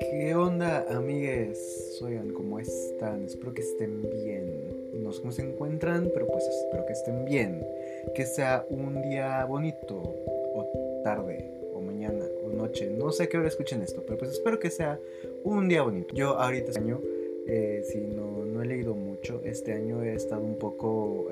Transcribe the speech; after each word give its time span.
¿Qué 0.00 0.34
onda, 0.36 0.84
amigues? 0.90 1.98
Oigan, 2.02 2.34
¿cómo 2.34 2.58
están? 2.58 3.24
Espero 3.24 3.54
que 3.54 3.62
estén 3.62 4.02
bien. 4.02 4.92
No 5.02 5.12
sé 5.12 5.20
cómo 5.20 5.32
se 5.32 5.40
encuentran, 5.42 6.10
pero 6.12 6.26
pues 6.26 6.46
espero 6.46 6.84
que 6.84 6.92
estén 6.92 7.24
bien. 7.24 7.66
Que 8.14 8.26
sea 8.26 8.66
un 8.68 9.00
día 9.00 9.42
bonito, 9.46 9.96
o 9.96 10.66
tarde, 11.02 11.50
o 11.72 11.80
mañana, 11.80 12.26
o 12.44 12.50
noche. 12.50 12.90
No 12.90 13.10
sé 13.10 13.22
a 13.22 13.28
qué 13.28 13.38
hora 13.38 13.48
escuchen 13.48 13.80
esto, 13.80 14.02
pero 14.04 14.18
pues 14.18 14.32
espero 14.32 14.58
que 14.58 14.68
sea 14.70 15.00
un 15.42 15.68
día 15.68 15.82
bonito. 15.82 16.14
Yo 16.14 16.38
ahorita 16.38 16.70
este 16.70 16.80
año, 16.80 17.00
eh, 17.46 17.82
si 17.90 17.98
no, 17.98 18.44
no 18.44 18.62
he 18.62 18.66
leído 18.66 18.94
mucho, 18.94 19.13
este 19.44 19.72
año 19.72 20.02
he 20.02 20.14
estado 20.14 20.42
un 20.42 20.58
poco 20.58 21.28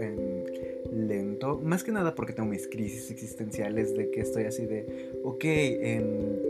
lento. 0.91 1.61
Más 1.63 1.85
que 1.85 1.93
nada 1.93 2.15
porque 2.15 2.33
tengo 2.33 2.49
mis 2.49 2.69
crisis 2.69 3.11
existenciales 3.11 3.95
de 3.97 4.11
que 4.11 4.21
estoy 4.21 4.45
así 4.45 4.67
de, 4.67 5.13
ok, 5.25 5.45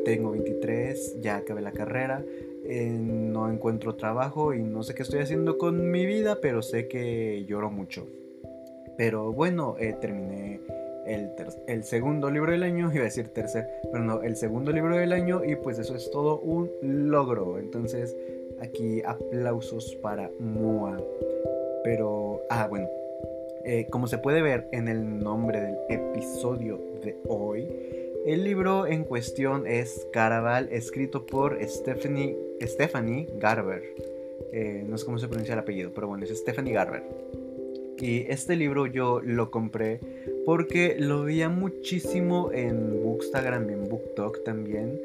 tengo 0.05 0.31
23, 0.33 1.21
ya 1.21 1.37
acabé 1.37 1.61
la 1.63 1.73
carrera, 1.73 2.25
no 2.65 3.51
encuentro 3.51 3.97
trabajo 3.97 4.55
y 4.55 4.63
no 4.63 4.83
sé 4.83 4.95
qué 4.95 5.03
estoy 5.03 5.21
haciendo 5.21 5.59
con 5.59 5.91
mi 5.91 6.07
vida, 6.07 6.39
pero 6.41 6.63
sé 6.63 6.89
que 6.89 7.45
lloro 7.47 7.71
mucho. 7.71 8.07
Pero 8.97 9.33
bueno, 9.33 9.77
eh, 9.79 9.97
terminé 10.01 10.61
el, 11.07 11.31
el, 11.67 11.83
segundo 11.83 12.31
libro 12.31 12.53
del 12.53 12.63
año, 12.63 12.91
iba 12.95 13.03
a 13.03 13.07
decir 13.07 13.29
tercer, 13.29 13.67
pero 13.91 14.05
no, 14.05 14.23
el 14.23 14.37
segundo 14.37 14.71
libro 14.71 14.97
del 14.97 15.13
año 15.13 15.45
y 15.45 15.57
pues 15.57 15.79
eso 15.79 15.97
es 15.97 16.11
todo 16.11 16.41
un 16.41 16.71
logro. 16.83 17.59
Entonces 17.59 18.17
aquí 18.61 19.03
aplausos 19.05 19.97
para 20.03 20.31
Mua. 20.39 21.03
Pero, 21.85 22.43
ah, 22.51 22.67
bueno, 22.69 22.89
eh, 23.65 23.87
como 23.91 24.07
se 24.07 24.19
puede 24.19 24.43
ver 24.43 24.69
en 24.73 24.89
el 24.89 25.19
nombre 25.19 25.61
del 25.61 25.77
episodio 25.89 26.81
de 27.03 27.17
hoy, 27.29 27.69
el 28.25 28.45
libro 28.45 28.87
en 28.87 29.05
cuestión 29.05 29.67
es 29.67 30.07
Caraval, 30.13 30.69
escrito 30.71 31.27
por 31.27 31.59
Stephanie, 31.63 32.37
Stephanie 32.61 33.29
Garber. 33.39 33.83
Eh, 34.53 34.85
no 34.87 34.97
sé 34.97 35.05
cómo 35.05 35.19
se 35.19 35.27
pronuncia 35.27 35.55
el 35.55 35.59
apellido, 35.59 35.91
pero 35.95 36.07
bueno, 36.07 36.25
es 36.25 36.39
Stephanie 36.39 36.73
Garber. 36.73 37.03
Y 37.99 38.27
este 38.29 38.57
libro 38.57 38.87
yo 38.87 39.21
lo 39.23 39.51
compré 39.51 40.01
porque 40.45 40.97
lo 40.99 41.25
veía 41.25 41.49
muchísimo 41.49 42.51
en 42.53 43.03
Bookstagram 43.03 43.71
y 43.71 43.73
en 43.75 43.89
BookTok 43.89 44.45
también. 44.45 45.01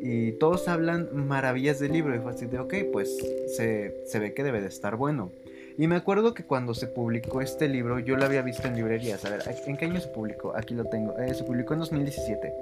Y 0.00 0.32
todos 0.32 0.68
hablan 0.68 1.08
maravillas 1.12 1.78
del 1.78 1.92
libro. 1.92 2.14
Y 2.14 2.18
fue 2.20 2.32
así 2.32 2.46
de, 2.46 2.58
ok, 2.58 2.74
pues 2.92 3.16
se, 3.56 4.02
se 4.06 4.18
ve 4.18 4.32
que 4.32 4.44
debe 4.44 4.60
de 4.60 4.68
estar 4.68 4.96
bueno. 4.96 5.30
Y 5.78 5.86
me 5.86 5.94
acuerdo 5.94 6.34
que 6.34 6.42
cuando 6.42 6.74
se 6.74 6.88
publicó 6.88 7.40
este 7.40 7.68
libro, 7.68 8.00
yo 8.00 8.16
lo 8.16 8.24
había 8.24 8.42
visto 8.42 8.66
en 8.66 8.74
librerías. 8.74 9.24
A 9.24 9.30
ver, 9.30 9.42
¿en 9.64 9.76
qué 9.76 9.84
año 9.84 10.00
se 10.00 10.08
publicó? 10.08 10.52
Aquí 10.56 10.74
lo 10.74 10.84
tengo. 10.84 11.16
Eh, 11.20 11.32
se 11.32 11.44
publicó 11.44 11.74
en 11.74 11.78
2017. 11.78 12.52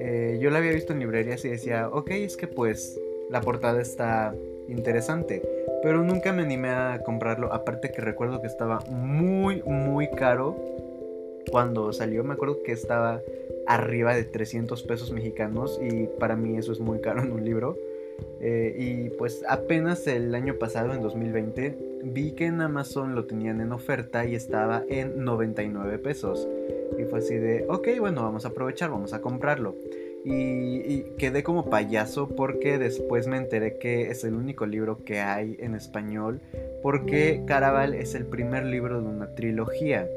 Eh, 0.00 0.38
yo 0.40 0.48
lo 0.48 0.56
había 0.56 0.72
visto 0.72 0.94
en 0.94 1.00
librerías 1.00 1.44
y 1.44 1.50
decía, 1.50 1.90
ok, 1.90 2.12
es 2.12 2.38
que 2.38 2.48
pues 2.48 2.98
la 3.28 3.42
portada 3.42 3.82
está 3.82 4.34
interesante. 4.68 5.42
Pero 5.82 6.02
nunca 6.02 6.32
me 6.32 6.44
animé 6.44 6.70
a 6.70 7.02
comprarlo. 7.04 7.52
Aparte 7.52 7.92
que 7.92 8.00
recuerdo 8.00 8.40
que 8.40 8.46
estaba 8.46 8.80
muy, 8.88 9.62
muy 9.62 10.08
caro. 10.08 10.56
Cuando 11.50 11.92
salió 11.92 12.24
me 12.24 12.32
acuerdo 12.32 12.62
que 12.62 12.72
estaba 12.72 13.20
arriba 13.66 14.14
de 14.14 14.24
300 14.24 14.82
pesos 14.84 15.12
mexicanos. 15.12 15.78
Y 15.82 16.06
para 16.18 16.36
mí 16.36 16.56
eso 16.56 16.72
es 16.72 16.80
muy 16.80 17.02
caro 17.02 17.20
en 17.20 17.32
un 17.32 17.44
libro. 17.44 17.76
Eh, 18.40 18.74
y 18.78 19.10
pues 19.10 19.44
apenas 19.48 20.06
el 20.06 20.34
año 20.34 20.54
pasado, 20.54 20.94
en 20.94 21.02
2020, 21.02 21.74
vi 22.10 22.32
que 22.32 22.46
en 22.46 22.60
Amazon 22.60 23.14
lo 23.14 23.26
tenían 23.26 23.60
en 23.60 23.72
oferta 23.72 24.24
y 24.26 24.34
estaba 24.34 24.84
en 24.88 25.24
99 25.24 25.98
pesos. 25.98 26.48
Y 26.98 27.04
fue 27.04 27.18
así 27.18 27.34
de, 27.34 27.64
ok, 27.68 27.88
bueno, 27.98 28.22
vamos 28.22 28.44
a 28.44 28.48
aprovechar, 28.48 28.90
vamos 28.90 29.12
a 29.12 29.20
comprarlo. 29.20 29.76
Y, 30.24 31.02
quedé 31.18 31.42
como 31.42 31.70
payaso 31.70 32.28
porque 32.28 32.78
después 32.78 33.28
me 33.28 33.36
enteré 33.36 33.78
que 33.78 34.10
es 34.10 34.24
el 34.24 34.34
único 34.34 34.66
libro 34.66 35.04
que 35.04 35.20
hay 35.20 35.56
en 35.60 35.74
español. 35.74 36.40
Porque 36.82 37.42
Caraval 37.46 37.94
es 37.94 38.14
el 38.14 38.26
primer 38.26 38.64
libro 38.64 39.00
de 39.00 39.08
una 39.08 39.34
trilogía. 39.34 40.08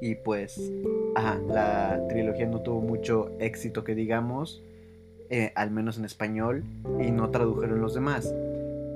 Y 0.00 0.14
pues, 0.14 0.72
ajá, 1.14 1.40
la 1.48 2.02
trilogía 2.08 2.46
no 2.46 2.60
tuvo 2.60 2.80
mucho 2.80 3.30
éxito 3.38 3.84
que 3.84 3.94
digamos. 3.94 4.62
Eh, 5.28 5.50
al 5.56 5.72
menos 5.72 5.98
en 5.98 6.04
español, 6.04 6.62
y 7.00 7.10
no 7.10 7.30
tradujeron 7.30 7.80
los 7.80 7.94
demás. 7.94 8.32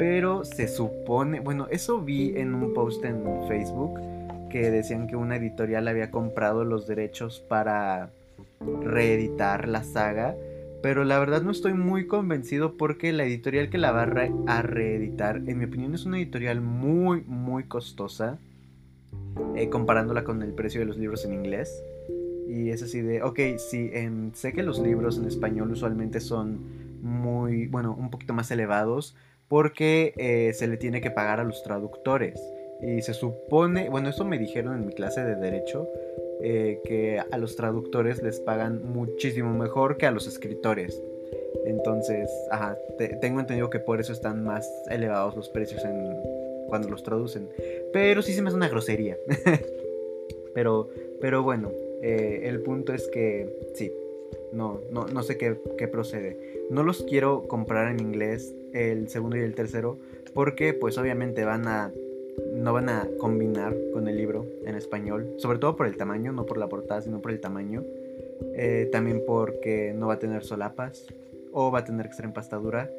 Pero 0.01 0.47
se 0.47 0.67
supone, 0.67 1.41
bueno, 1.41 1.67
eso 1.71 2.01
vi 2.01 2.33
en 2.35 2.55
un 2.55 2.73
post 2.73 3.05
en 3.05 3.23
Facebook 3.47 4.01
que 4.49 4.71
decían 4.71 5.07
que 5.07 5.15
una 5.15 5.37
editorial 5.37 5.87
había 5.89 6.11
comprado 6.11 6.65
los 6.65 6.87
derechos 6.87 7.45
para 7.51 8.09
reeditar 8.81 9.69
la 9.69 9.85
saga. 9.85 10.37
Pero 10.83 11.05
la 11.05 11.19
verdad 11.19 11.43
no 11.43 11.51
estoy 11.51 11.75
muy 11.75 12.07
convencido 12.07 12.79
porque 12.79 13.13
la 13.13 13.25
editorial 13.25 13.69
que 13.69 13.77
la 13.77 13.93
va 13.93 14.05
a 14.47 14.63
reeditar, 14.63 15.37
en 15.37 15.59
mi 15.59 15.67
opinión, 15.67 15.95
es 15.95 16.07
una 16.07 16.17
editorial 16.17 16.63
muy, 16.63 17.23
muy 17.27 17.65
costosa. 17.65 18.39
Eh, 19.55 19.69
comparándola 19.69 20.25
con 20.25 20.43
el 20.43 20.55
precio 20.55 20.81
de 20.81 20.87
los 20.87 20.97
libros 20.97 21.27
en 21.27 21.35
inglés. 21.35 21.85
Y 22.49 22.71
es 22.71 22.83
así 22.83 23.03
de, 23.03 23.23
ok, 23.23 23.39
sí, 23.59 23.91
sé 24.33 24.55
que 24.55 24.63
los 24.63 24.79
libros 24.79 25.19
en 25.19 25.27
español 25.27 25.71
usualmente 25.71 26.21
son 26.21 26.59
muy, 27.03 27.67
bueno, 27.67 27.95
un 27.95 28.09
poquito 28.09 28.33
más 28.33 28.51
elevados 28.51 29.15
porque 29.51 30.15
eh, 30.17 30.53
se 30.55 30.69
le 30.69 30.77
tiene 30.77 31.01
que 31.01 31.11
pagar 31.11 31.41
a 31.41 31.45
los 31.45 31.63
traductores. 31.65 32.41
Y 32.81 33.03
se 33.03 33.13
supone, 33.13 33.91
bueno, 33.91 34.09
eso 34.09 34.25
me 34.25 34.39
dijeron 34.39 34.75
en 34.75 34.87
mi 34.87 34.93
clase 34.95 35.23
de 35.23 35.35
derecho, 35.35 35.89
eh, 36.41 36.81
que 36.85 37.19
a 37.19 37.37
los 37.37 37.57
traductores 37.57 38.23
les 38.23 38.39
pagan 38.41 38.81
muchísimo 38.85 39.53
mejor 39.53 39.99
que 39.99 40.07
a 40.07 40.13
los 40.13 40.29
escritores. 40.29 41.03
Entonces, 41.67 42.31
ajá, 42.53 42.79
tengo 43.21 43.41
entendido 43.41 43.71
que 43.71 43.81
por 43.81 44.01
eso 44.01 44.13
están 44.13 44.45
más 44.45 44.67
elevados 44.89 45.37
los 45.37 45.49
precios 45.49 45.85
en, 45.85 46.17
cuando 46.69 46.89
los 46.89 47.03
traducen. 47.03 47.49
Pero 47.93 48.23
sí 48.23 48.33
se 48.33 48.43
me 48.43 48.49
hace 48.49 48.57
una 48.57 48.69
grosería. 48.69 49.19
pero, 50.55 50.89
pero 51.21 51.43
bueno, 51.43 51.73
eh, 52.03 52.43
el 52.45 52.63
punto 52.63 52.95
es 52.95 53.09
que 53.09 53.49
sí, 53.75 53.93
no, 54.53 54.81
no, 54.91 55.07
no 55.07 55.23
sé 55.25 55.37
qué, 55.37 55.59
qué, 55.77 55.89
procede. 55.89 56.39
No 56.71 56.85
los 56.85 57.03
quiero 57.03 57.47
comprar 57.49 57.91
en 57.91 58.01
inglés, 58.01 58.55
el 58.73 59.09
segundo 59.09 59.37
y 59.37 59.41
el 59.41 59.55
tercero, 59.55 59.99
porque 60.35 60.75
pues 60.75 60.99
obviamente 60.99 61.45
van 61.45 61.67
a 61.67 61.93
no 62.55 62.73
van 62.73 62.89
a 62.89 63.07
combinar 63.19 63.77
con 63.93 64.09
el 64.09 64.17
libro 64.17 64.47
en 64.65 64.75
español, 64.75 65.35
sobre 65.37 65.59
todo 65.59 65.77
por 65.77 65.87
el 65.87 65.97
tamaño, 65.97 66.33
no 66.33 66.47
por 66.47 66.57
la 66.57 66.69
portada, 66.69 67.03
sino 67.03 67.21
por 67.21 67.33
el 67.33 67.41
tamaño. 67.41 67.85
Eh, 68.55 68.89
también 68.91 69.23
porque 69.27 69.93
no 69.95 70.09
va 70.09 70.15
a 70.15 70.19
tener 70.19 70.45
solapas 70.45 71.07
o 71.53 71.71
va 71.71 71.81
a 71.81 71.85
tener 71.85 72.13
ser 72.13 72.25
empastadura 72.25 72.91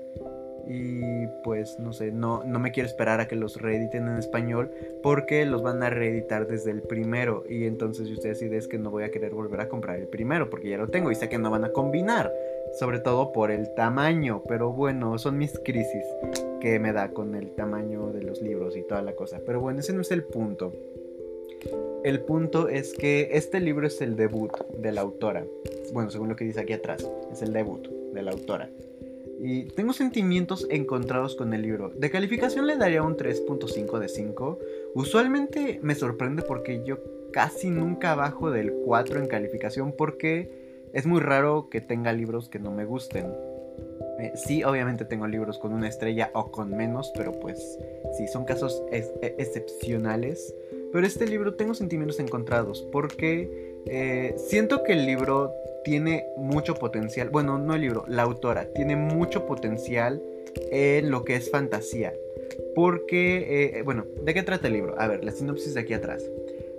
y 0.68 1.28
pues 1.44 1.80
no 1.80 1.92
sé, 1.94 2.12
no, 2.12 2.44
no 2.44 2.60
me 2.60 2.72
quiero 2.72 2.88
esperar 2.88 3.20
a 3.20 3.28
que 3.28 3.36
los 3.36 3.60
reediten 3.60 4.08
en 4.08 4.18
español 4.18 4.72
porque 5.02 5.46
los 5.46 5.64
van 5.64 5.82
a 5.84 5.90
reeditar 5.90 6.48
desde 6.48 6.72
el 6.72 6.82
primero 6.82 7.44
y 7.50 7.66
entonces 7.66 8.08
si 8.08 8.14
usted 8.14 8.30
decide 8.30 8.58
es 8.58 8.68
que 8.68 8.78
no 8.78 8.92
voy 8.92 9.04
a 9.04 9.12
querer 9.12 9.34
volver 9.34 9.62
a 9.62 9.68
comprar 9.68 9.98
el 9.98 10.08
primero 10.08 10.50
porque 10.50 10.70
ya 10.70 10.78
lo 10.78 10.88
tengo 10.88 11.12
y 11.12 11.16
sé 11.16 11.30
que 11.30 11.40
no 11.40 11.50
van 11.50 11.66
a 11.66 11.72
combinar, 11.72 12.32
sobre 12.74 13.00
todo 13.00 13.32
por 13.32 13.52
el 13.52 13.74
tamaño, 13.76 14.44
pero 14.48 14.72
bueno, 14.72 15.18
son 15.18 15.38
mis 15.38 15.58
crisis 15.60 16.04
que 16.60 16.80
me 16.80 16.94
da 16.94 17.10
con 17.10 17.36
el 17.36 17.52
tamaño 17.52 18.12
de 18.12 18.24
los 18.24 18.42
libros 18.42 18.78
y 18.78 18.84
toda 18.84 19.02
la 19.02 19.14
cosa, 19.14 19.42
pero 19.46 19.60
bueno, 19.60 19.80
ese 19.80 19.94
no 19.94 20.02
es 20.02 20.12
el 20.12 20.24
punto. 20.24 20.74
El 22.04 22.22
punto 22.22 22.68
es 22.68 22.94
que 22.94 23.30
este 23.34 23.60
libro 23.60 23.86
es 23.86 24.02
el 24.02 24.16
debut 24.16 24.52
de 24.78 24.92
la 24.92 25.02
autora. 25.02 25.46
Bueno, 25.94 26.10
según 26.10 26.30
lo 26.30 26.36
que 26.36 26.46
dice 26.46 26.62
aquí 26.62 26.74
atrás, 26.74 27.08
es 27.32 27.44
el 27.44 27.54
debut 27.54 27.88
de 27.88 28.24
la 28.24 28.32
autora. 28.32 28.70
Y 29.40 29.66
tengo 29.66 29.94
sentimientos 29.94 30.68
encontrados 30.70 31.36
con 31.36 31.54
el 31.54 31.64
libro. 31.64 31.92
De 31.96 32.10
calificación 32.10 32.68
le 32.68 32.78
daría 32.78 33.04
un 33.04 33.18
3.5 33.18 34.00
de 34.00 34.08
5. 34.08 34.60
Usualmente 34.96 35.80
me 35.82 35.96
sorprende 35.96 36.44
porque 36.44 36.84
yo 36.84 36.98
casi 37.32 37.70
nunca 37.70 38.16
bajo 38.16 38.52
del 38.52 38.72
4 38.72 39.20
en 39.20 39.28
calificación 39.28 39.94
porque 39.94 40.61
es 40.94 41.06
muy 41.06 41.20
raro 41.20 41.70
que 41.70 41.82
tenga 41.82 42.14
libros 42.14 42.50
que 42.50 42.60
no 42.60 42.72
me 42.72 42.86
gusten. 42.86 43.28
Eh, 44.20 44.34
sí, 44.36 44.64
obviamente 44.64 45.06
tengo 45.06 45.28
libros 45.28 45.58
con 45.58 45.74
una 45.74 45.88
estrella 45.88 46.30
o 46.34 46.52
con 46.52 46.70
menos, 46.70 47.12
pero 47.16 47.32
pues 47.32 47.80
sí, 48.18 48.28
son 48.28 48.46
casos 48.46 48.84
e, 48.92 49.36
excepcionales. 49.38 50.54
Pero 50.92 51.08
este 51.08 51.26
libro 51.26 51.56
tengo 51.56 51.74
sentimientos 51.74 52.20
encontrados 52.20 52.86
porque 52.92 53.80
eh, 53.88 54.36
siento 54.38 54.84
que 54.84 54.94
el 54.94 55.06
libro 55.06 55.54
tiene 55.84 56.26
mucho 56.38 56.76
potencial, 56.76 57.30
bueno, 57.30 57.58
no 57.58 57.74
el 57.74 57.82
libro, 57.82 58.04
la 58.08 58.24
autora, 58.24 58.66
tiene 58.74 58.96
mucho 58.96 59.46
potencial 59.46 60.22
en 60.72 61.10
lo 61.10 61.24
que 61.24 61.36
es 61.36 61.50
fantasía. 61.50 62.14
Porque, 62.76 63.78
eh, 63.78 63.82
bueno, 63.84 64.06
¿de 64.24 64.34
qué 64.34 64.44
trata 64.44 64.68
el 64.68 64.74
libro? 64.74 64.96
A 65.00 65.08
ver, 65.08 65.24
la 65.24 65.32
sinopsis 65.32 65.74
de 65.74 65.82
aquí 65.82 65.94
atrás. 65.94 66.24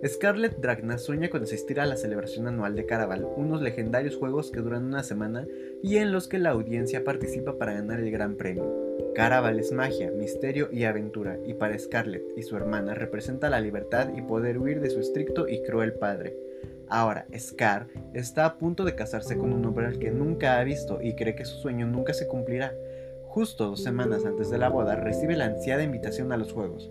Scarlett 0.04 0.56
Dragna 0.56 0.98
sueña 0.98 1.30
con 1.30 1.44
asistir 1.44 1.78
a 1.78 1.86
la 1.86 1.96
celebración 1.96 2.48
anual 2.48 2.74
de 2.74 2.86
Caraval, 2.86 3.24
unos 3.36 3.62
legendarios 3.62 4.16
juegos 4.16 4.50
que 4.50 4.60
duran 4.60 4.84
una 4.84 5.04
semana 5.04 5.46
y 5.80 5.98
en 5.98 6.10
los 6.10 6.26
que 6.26 6.40
la 6.40 6.50
audiencia 6.50 7.04
participa 7.04 7.56
para 7.56 7.74
ganar 7.74 8.00
el 8.00 8.10
gran 8.10 8.34
premio. 8.34 8.68
Caraval 9.14 9.60
es 9.60 9.70
magia, 9.70 10.10
misterio 10.10 10.68
y 10.72 10.84
aventura, 10.84 11.38
y 11.46 11.54
para 11.54 11.78
Scarlett 11.78 12.24
y 12.36 12.42
su 12.42 12.56
hermana 12.56 12.94
representa 12.94 13.48
la 13.48 13.60
libertad 13.60 14.08
y 14.16 14.22
poder 14.22 14.58
huir 14.58 14.80
de 14.80 14.90
su 14.90 14.98
estricto 14.98 15.46
y 15.46 15.62
cruel 15.62 15.92
padre. 15.92 16.36
Ahora, 16.88 17.26
Scar 17.38 17.86
está 18.12 18.44
a 18.44 18.58
punto 18.58 18.84
de 18.84 18.96
casarse 18.96 19.38
con 19.38 19.52
un 19.52 19.64
hombre 19.64 19.86
al 19.86 20.00
que 20.00 20.10
nunca 20.10 20.58
ha 20.58 20.64
visto 20.64 21.00
y 21.00 21.14
cree 21.14 21.36
que 21.36 21.44
su 21.44 21.58
sueño 21.58 21.86
nunca 21.86 22.12
se 22.12 22.26
cumplirá. 22.26 22.74
Justo 23.26 23.66
dos 23.66 23.84
semanas 23.84 24.24
antes 24.24 24.50
de 24.50 24.58
la 24.58 24.68
boda 24.68 24.96
recibe 24.96 25.36
la 25.36 25.44
ansiada 25.44 25.84
invitación 25.84 26.32
a 26.32 26.36
los 26.36 26.52
juegos. 26.52 26.90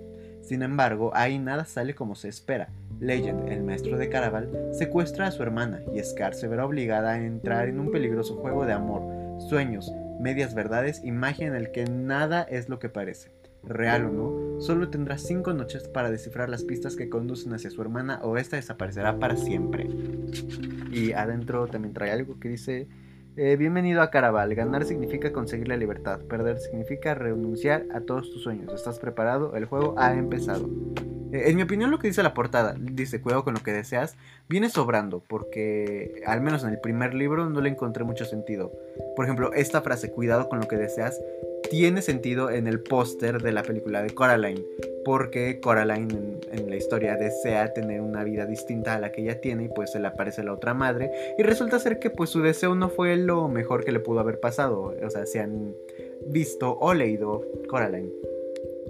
Sin 0.52 0.64
embargo, 0.64 1.12
ahí 1.16 1.40
nada 1.40 1.64
sale 1.64 1.96
como 1.96 2.14
se 2.14 2.28
espera. 2.28 2.68
Legend, 3.00 3.48
el 3.48 3.64
maestro 3.64 3.98
de 3.98 4.10
Caraval, 4.10 4.50
secuestra 4.74 5.28
a 5.28 5.32
su 5.32 5.42
hermana 5.44 5.80
y 5.96 6.04
Scar 6.04 6.34
se 6.34 6.50
verá 6.50 6.66
obligada 6.66 7.12
a 7.12 7.26
entrar 7.26 7.70
en 7.70 7.80
un 7.80 7.90
peligroso 7.90 8.36
juego 8.36 8.66
de 8.66 8.74
amor, 8.74 9.02
sueños, 9.48 9.90
medias 10.20 10.54
verdades 10.54 11.00
y 11.06 11.14
magia 11.14 11.48
en 11.48 11.56
el 11.56 11.72
que 11.72 11.86
nada 11.86 12.44
es 12.44 12.68
lo 12.68 12.80
que 12.80 12.90
parece. 12.90 13.32
Real 13.64 14.08
o 14.08 14.12
no, 14.12 14.62
solo 14.62 14.90
tendrá 14.90 15.18
cinco 15.18 15.54
noches 15.54 15.88
para 15.88 16.12
descifrar 16.12 16.50
las 16.50 16.66
pistas 16.66 16.98
que 16.98 17.08
conducen 17.08 17.54
hacia 17.54 17.70
su 17.70 17.82
hermana 17.82 18.20
o 18.22 18.36
esta 18.36 18.58
desaparecerá 18.58 19.20
para 19.20 19.38
siempre. 19.38 19.88
Y 20.92 21.14
adentro 21.14 21.66
también 21.68 21.94
trae 21.94 22.12
algo 22.12 22.42
que 22.42 22.50
dice 22.50 22.90
eh, 23.38 23.56
bienvenido 23.56 24.02
a 24.02 24.10
Caraval. 24.10 24.54
Ganar 24.56 24.86
significa 24.86 25.32
conseguir 25.32 25.68
la 25.68 25.78
libertad. 25.78 26.20
Perder 26.22 26.60
significa 26.60 27.14
renunciar 27.14 27.86
a 27.94 28.02
todos 28.02 28.32
tus 28.32 28.44
sueños. 28.44 28.74
¿Estás 28.74 29.00
preparado? 29.00 29.56
El 29.56 29.66
juego 29.66 29.96
ha 29.98 30.14
empezado. 30.14 30.70
Eh, 31.32 31.50
en 31.50 31.56
mi 31.56 31.62
opinión, 31.62 31.92
lo 31.92 32.00
que 32.00 32.08
dice 32.08 32.24
la 32.24 32.34
portada, 32.34 32.76
dice 32.78 33.22
cuidado 33.22 33.44
con 33.44 33.54
lo 33.54 33.64
que 33.64 33.72
deseas, 33.72 34.18
viene 34.50 34.70
sobrando, 34.70 35.24
porque 35.28 36.22
al 36.26 36.42
menos 36.42 36.64
en 36.64 36.72
el 36.72 36.80
primer 36.80 37.14
libro 37.14 37.50
no 37.50 37.62
le 37.62 37.70
encontré 37.70 38.04
mucho 38.04 38.26
sentido. 38.26 38.72
Por 39.16 39.26
ejemplo, 39.26 39.54
esta 39.54 39.82
frase, 39.82 40.12
cuidado 40.12 40.50
con 40.50 40.60
lo 40.60 40.68
que 40.68 40.78
deseas, 40.78 41.22
tiene 41.72 42.02
sentido 42.02 42.52
en 42.52 42.68
el 42.68 42.82
póster 42.82 43.42
de 43.42 43.54
la 43.54 43.64
película 43.64 44.04
de 44.04 44.10
Coraline, 44.10 44.62
porque 45.06 45.62
Coraline 45.62 46.38
en, 46.52 46.70
la 46.70 46.76
historia 46.76 47.16
desea 47.16 47.72
tener 47.72 48.02
una 48.02 48.26
vida 48.26 48.46
distinta 48.46 48.96
a 48.96 49.00
la 49.00 49.14
que 49.14 49.22
ella 49.22 49.40
tiene 49.40 49.64
y 49.64 49.68
pues 49.70 49.94
se 49.94 50.02
le 50.02 50.08
aparece 50.08 50.44
la 50.44 50.52
otra 50.52 50.74
madre 50.74 51.10
y 51.38 51.44
resulta 51.44 51.80
ser 51.80 51.98
que 52.00 52.10
pues 52.10 52.30
su 52.30 52.42
deseo 52.42 52.76
no 52.76 52.90
fue 52.90 53.16
lo 53.16 53.48
mejor 53.48 53.86
que 53.86 53.94
le 53.94 54.02
pudo 54.02 54.20
haber 54.20 54.42
pasado, 54.42 54.94
o 55.02 55.10
sea, 55.10 55.26
se 55.26 55.40
han 55.40 55.74
visto 56.28 56.78
o 56.78 56.94
leído 56.94 57.48
Coraline. 57.70 58.12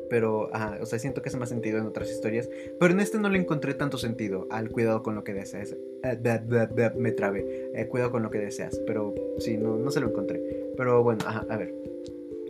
Pero, 0.10 0.50
o 0.82 0.86
sea, 0.88 0.98
siento 0.98 1.22
que 1.22 1.30
hace 1.30 1.38
más 1.38 1.50
sentido 1.50 1.78
en 1.78 1.86
otras 1.86 2.10
historias. 2.10 2.50
Pero 2.82 2.94
en 2.94 3.00
este 3.00 3.18
no 3.18 3.30
le 3.30 3.40
encontré 3.40 3.76
tanto 3.76 3.98
sentido 3.98 4.46
al 4.50 4.70
cuidado 4.70 5.04
con 5.04 5.16
lo 5.16 5.24
que 5.24 5.34
deseas. 5.34 5.74
Eh, 6.04 6.92
me 6.98 7.12
trabe. 7.14 7.72
Eh, 7.74 7.88
cuidado 7.88 8.12
con 8.12 8.22
lo 8.22 8.30
que 8.30 8.40
deseas. 8.40 8.78
Pero 8.86 9.16
sí, 9.38 9.56
no, 9.56 9.78
no 9.78 9.90
se 9.90 10.02
lo 10.02 10.10
encontré. 10.10 10.42
Pero 10.76 11.02
bueno, 11.02 11.24
a 11.26 11.56
ver. 11.56 11.81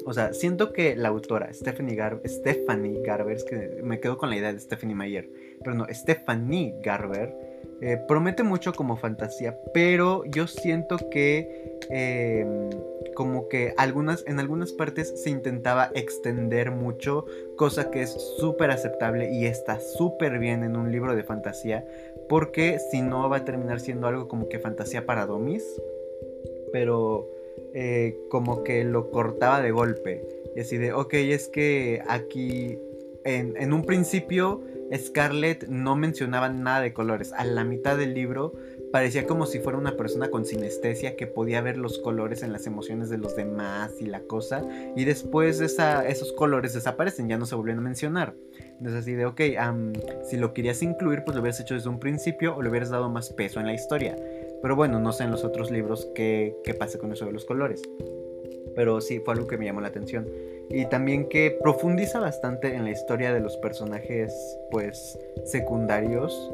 O 0.05 0.13
sea, 0.13 0.33
siento 0.33 0.73
que 0.73 0.95
la 0.95 1.09
autora 1.09 1.53
Stephanie, 1.53 1.97
Stephanie 2.25 3.01
Garber, 3.01 3.35
es 3.35 3.43
que 3.43 3.81
me 3.83 3.99
quedo 3.99 4.17
con 4.17 4.29
la 4.29 4.37
idea 4.37 4.53
de 4.53 4.59
Stephanie 4.59 4.95
Mayer, 4.95 5.29
pero 5.63 5.75
no, 5.75 5.85
Stephanie 5.91 6.75
Garber 6.83 7.35
eh, 7.81 7.97
promete 8.07 8.43
mucho 8.43 8.73
como 8.73 8.95
fantasía, 8.95 9.57
pero 9.73 10.23
yo 10.25 10.47
siento 10.47 10.97
que 11.09 11.79
em, 11.89 12.69
como 13.15 13.49
que 13.49 13.73
algunas, 13.77 14.23
en 14.27 14.39
algunas 14.39 14.71
partes 14.71 15.21
se 15.23 15.29
intentaba 15.29 15.89
extender 15.95 16.71
mucho, 16.71 17.25
cosa 17.55 17.89
que 17.89 18.03
es 18.03 18.11
súper 18.39 18.71
aceptable 18.71 19.31
y 19.33 19.45
está 19.45 19.79
súper 19.79 20.37
bien 20.37 20.63
en 20.63 20.77
un 20.77 20.91
libro 20.91 21.15
de 21.15 21.23
fantasía, 21.23 21.85
porque 22.29 22.77
si 22.79 23.01
no 23.01 23.29
va 23.29 23.37
a 23.37 23.45
terminar 23.45 23.79
siendo 23.79 24.07
algo 24.07 24.27
como 24.27 24.47
que 24.47 24.59
fantasía 24.59 25.05
para 25.05 25.25
domis, 25.25 25.63
pero 26.71 27.27
eh, 27.73 28.17
como 28.29 28.63
que 28.63 28.83
lo 28.83 29.09
cortaba 29.11 29.61
de 29.61 29.71
golpe. 29.71 30.21
Y 30.55 30.61
así 30.61 30.77
de, 30.77 30.93
ok, 30.93 31.13
es 31.13 31.47
que 31.47 32.01
aquí 32.07 32.77
en, 33.23 33.73
un 33.73 33.83
principio 33.83 34.61
Scarlett 34.95 35.67
no 35.67 35.95
mencionaba 35.95 36.49
nada 36.49 36.81
de 36.81 36.93
colores. 36.93 37.33
A 37.33 37.45
la 37.45 37.63
mitad 37.63 37.97
del 37.97 38.13
libro 38.13 38.53
parecía 38.91 39.25
como 39.25 39.45
si 39.45 39.59
fuera 39.59 39.77
una 39.77 39.95
persona 39.95 40.29
con 40.29 40.45
sinestesia 40.45 41.15
que 41.15 41.27
podía 41.27 41.61
ver 41.61 41.77
los 41.77 41.99
colores 41.99 42.43
en 42.43 42.51
las 42.51 42.67
emociones 42.67 43.09
de 43.09 43.17
los 43.17 43.35
demás 43.35 43.93
y 44.01 44.05
la 44.05 44.21
cosa. 44.21 44.63
Y 44.95 45.05
después 45.05 45.61
esos 45.61 46.33
colores 46.33 46.73
desaparecen, 46.73 47.29
ya 47.29 47.37
no 47.37 47.45
se 47.45 47.55
volvieron 47.55 47.79
a 47.79 47.87
mencionar. 47.87 48.35
Entonces 48.59 49.01
así 49.01 49.13
de, 49.13 49.25
ok, 49.25 49.41
si 50.29 50.37
lo 50.37 50.53
querías 50.53 50.81
incluir, 50.81 51.23
pues 51.23 51.35
lo 51.35 51.41
hubieras 51.41 51.59
hecho 51.59 51.75
desde 51.75 51.89
un 51.89 51.99
principio 51.99 52.55
o 52.55 52.61
le 52.61 52.69
hubieras 52.69 52.89
dado 52.89 53.09
más 53.09 53.29
peso 53.29 53.59
en 53.59 53.67
la 53.67 53.73
historia. 53.73 54.17
Pero 54.61 54.75
bueno, 54.75 54.99
no 54.99 55.11
sé 55.11 55.23
en 55.23 55.31
los 55.31 55.43
otros 55.43 55.71
libros 55.71 56.09
qué, 56.13 56.55
qué 56.63 56.73
pasa 56.73 56.99
con 56.99 57.11
eso 57.11 57.25
de 57.25 57.31
los 57.31 57.45
colores. 57.45 57.81
Pero 58.75 59.01
sí, 59.01 59.19
fue 59.19 59.33
algo 59.33 59.47
que 59.47 59.57
me 59.57 59.65
llamó 59.65 59.81
la 59.81 59.89
atención. 59.89 60.27
Y 60.69 60.85
también 60.85 61.27
que 61.27 61.57
profundiza 61.61 62.19
bastante 62.19 62.75
en 62.75 62.83
la 62.83 62.91
historia 62.91 63.33
de 63.33 63.41
los 63.41 63.57
personajes, 63.57 64.57
pues, 64.69 65.19
secundarios. 65.45 66.51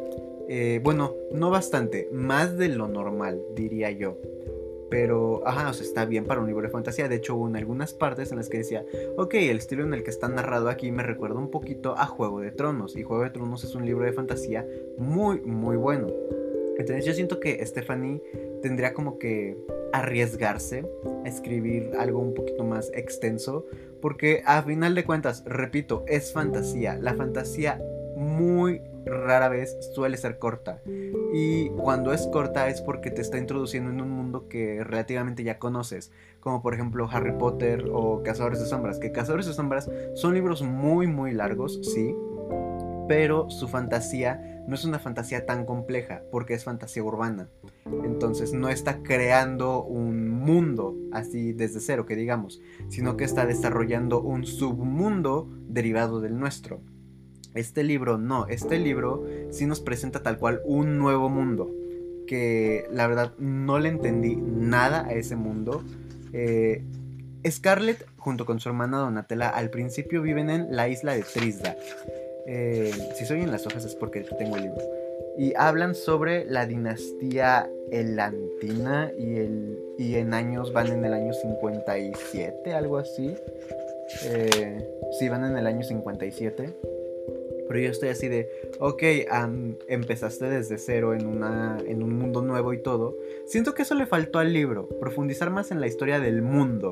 Eh, 0.49 0.79
bueno, 0.83 1.13
no 1.31 1.49
bastante, 1.51 2.09
más 2.11 2.57
de 2.57 2.69
lo 2.69 2.87
normal, 2.87 3.41
diría 3.53 3.91
yo. 3.91 4.17
Pero, 4.89 5.45
ajá, 5.45 5.69
o 5.69 5.73
sea, 5.73 5.85
está 5.85 6.05
bien 6.05 6.25
para 6.25 6.39
un 6.39 6.47
libro 6.47 6.63
de 6.63 6.69
fantasía. 6.69 7.09
De 7.09 7.15
hecho, 7.15 7.35
hubo 7.35 7.47
en 7.47 7.57
algunas 7.57 7.93
partes 7.93 8.31
en 8.31 8.37
las 8.37 8.47
que 8.47 8.59
decía, 8.59 8.85
ok, 9.17 9.33
el 9.35 9.57
estilo 9.57 9.83
en 9.83 9.93
el 9.93 10.03
que 10.03 10.09
está 10.09 10.29
narrado 10.29 10.69
aquí 10.69 10.91
me 10.91 11.03
recuerda 11.03 11.37
un 11.37 11.51
poquito 11.51 11.97
a 11.97 12.05
Juego 12.05 12.39
de 12.39 12.51
Tronos. 12.51 12.95
Y 12.95 13.03
Juego 13.03 13.23
de 13.23 13.31
Tronos 13.31 13.65
es 13.65 13.75
un 13.75 13.85
libro 13.85 14.05
de 14.05 14.13
fantasía 14.13 14.65
muy, 14.97 15.41
muy 15.41 15.75
bueno. 15.75 16.07
Entonces 16.77 17.05
yo 17.05 17.13
siento 17.13 17.39
que 17.39 17.65
Stephanie 17.65 18.21
tendría 18.61 18.93
como 18.93 19.17
que 19.19 19.57
arriesgarse 19.93 20.85
a 21.25 21.27
escribir 21.27 21.91
algo 21.97 22.19
un 22.19 22.33
poquito 22.33 22.63
más 22.63 22.91
extenso, 22.93 23.65
porque 24.01 24.43
a 24.45 24.61
final 24.61 24.95
de 24.95 25.05
cuentas, 25.05 25.43
repito, 25.45 26.03
es 26.07 26.31
fantasía. 26.31 26.97
La 27.01 27.15
fantasía 27.15 27.81
muy 28.15 28.81
rara 29.05 29.49
vez 29.49 29.77
suele 29.93 30.17
ser 30.17 30.37
corta. 30.37 30.81
Y 31.33 31.69
cuando 31.69 32.13
es 32.13 32.27
corta 32.27 32.67
es 32.67 32.81
porque 32.81 33.11
te 33.11 33.21
está 33.21 33.37
introduciendo 33.37 33.89
en 33.89 34.01
un 34.01 34.09
mundo 34.09 34.47
que 34.47 34.83
relativamente 34.83 35.43
ya 35.43 35.59
conoces. 35.59 36.11
Como 36.39 36.61
por 36.61 36.73
ejemplo 36.73 37.07
Harry 37.11 37.33
Potter 37.37 37.85
o 37.91 38.21
Cazadores 38.23 38.59
de 38.59 38.65
Sombras. 38.65 38.99
Que 38.99 39.11
Cazadores 39.11 39.45
de 39.45 39.53
Sombras 39.53 39.89
son 40.15 40.33
libros 40.33 40.61
muy 40.61 41.07
muy 41.07 41.33
largos, 41.33 41.79
sí 41.83 42.15
pero 43.07 43.49
su 43.49 43.67
fantasía 43.67 44.56
no 44.67 44.75
es 44.75 44.83
una 44.83 44.99
fantasía 44.99 45.45
tan 45.45 45.65
compleja 45.65 46.21
porque 46.29 46.53
es 46.53 46.65
fantasía 46.65 47.03
urbana. 47.03 47.49
Entonces 48.03 48.53
no 48.53 48.69
está 48.69 49.01
creando 49.01 49.83
un 49.83 50.29
mundo 50.29 50.95
así 51.13 51.53
desde 51.53 51.79
cero, 51.79 52.05
que 52.05 52.15
digamos, 52.15 52.61
sino 52.89 53.15
que 53.15 53.23
está 53.23 53.45
desarrollando 53.45 54.21
un 54.21 54.45
submundo 54.45 55.49
derivado 55.67 56.19
del 56.19 56.37
nuestro. 56.37 56.81
Este 57.55 57.83
libro 57.83 58.17
no, 58.17 58.45
este 58.47 58.77
libro 58.77 59.23
sí 59.49 59.65
nos 59.65 59.79
presenta 59.79 60.21
tal 60.21 60.37
cual 60.37 60.61
un 60.65 60.97
nuevo 60.97 61.29
mundo, 61.29 61.73
que 62.27 62.85
la 62.91 63.07
verdad 63.07 63.33
no 63.39 63.79
le 63.79 63.89
entendí 63.89 64.35
nada 64.35 65.05
a 65.05 65.13
ese 65.13 65.37
mundo. 65.37 65.83
Eh, 66.33 66.83
Scarlett 67.49 68.05
junto 68.17 68.45
con 68.45 68.59
su 68.59 68.67
hermana 68.67 68.97
Donatella 68.97 69.49
al 69.49 69.69
principio 69.69 70.21
viven 70.21 70.49
en 70.49 70.75
la 70.75 70.89
isla 70.89 71.13
de 71.13 71.23
Trisda. 71.23 71.77
Eh, 72.49 72.91
si 73.13 73.25
soy 73.25 73.41
en 73.41 73.51
las 73.51 73.67
hojas 73.67 73.83
es 73.83 73.93
porque 73.93 74.21
tengo 74.21 74.55
el 74.55 74.63
libro. 74.63 74.81
Y 75.37 75.53
hablan 75.55 75.93
sobre 75.93 76.45
la 76.45 76.65
dinastía 76.65 77.69
Elantina 77.91 79.11
y, 79.17 79.35
el, 79.35 79.77
y 79.97 80.15
en 80.15 80.33
años 80.33 80.73
van 80.73 80.87
en 80.87 81.05
el 81.05 81.13
año 81.13 81.33
57, 81.33 82.73
algo 82.73 82.97
así. 82.97 83.35
Eh, 84.25 84.87
sí, 85.19 85.29
van 85.29 85.43
en 85.43 85.57
el 85.57 85.67
año 85.67 85.83
57. 85.83 86.73
Pero 87.67 87.79
yo 87.81 87.91
estoy 87.91 88.09
así 88.09 88.29
de, 88.29 88.49
ok, 88.79 89.03
empezaste 89.89 90.49
desde 90.49 90.77
cero 90.77 91.13
en, 91.13 91.27
una, 91.27 91.77
en 91.85 92.01
un 92.01 92.17
mundo 92.17 92.41
nuevo 92.41 92.71
y 92.71 92.81
todo. 92.81 93.17
Siento 93.45 93.73
que 93.73 93.81
eso 93.81 93.93
le 93.93 94.05
faltó 94.05 94.39
al 94.39 94.53
libro, 94.53 94.87
profundizar 95.01 95.49
más 95.49 95.71
en 95.71 95.81
la 95.81 95.87
historia 95.87 96.21
del 96.21 96.41
mundo. 96.41 96.91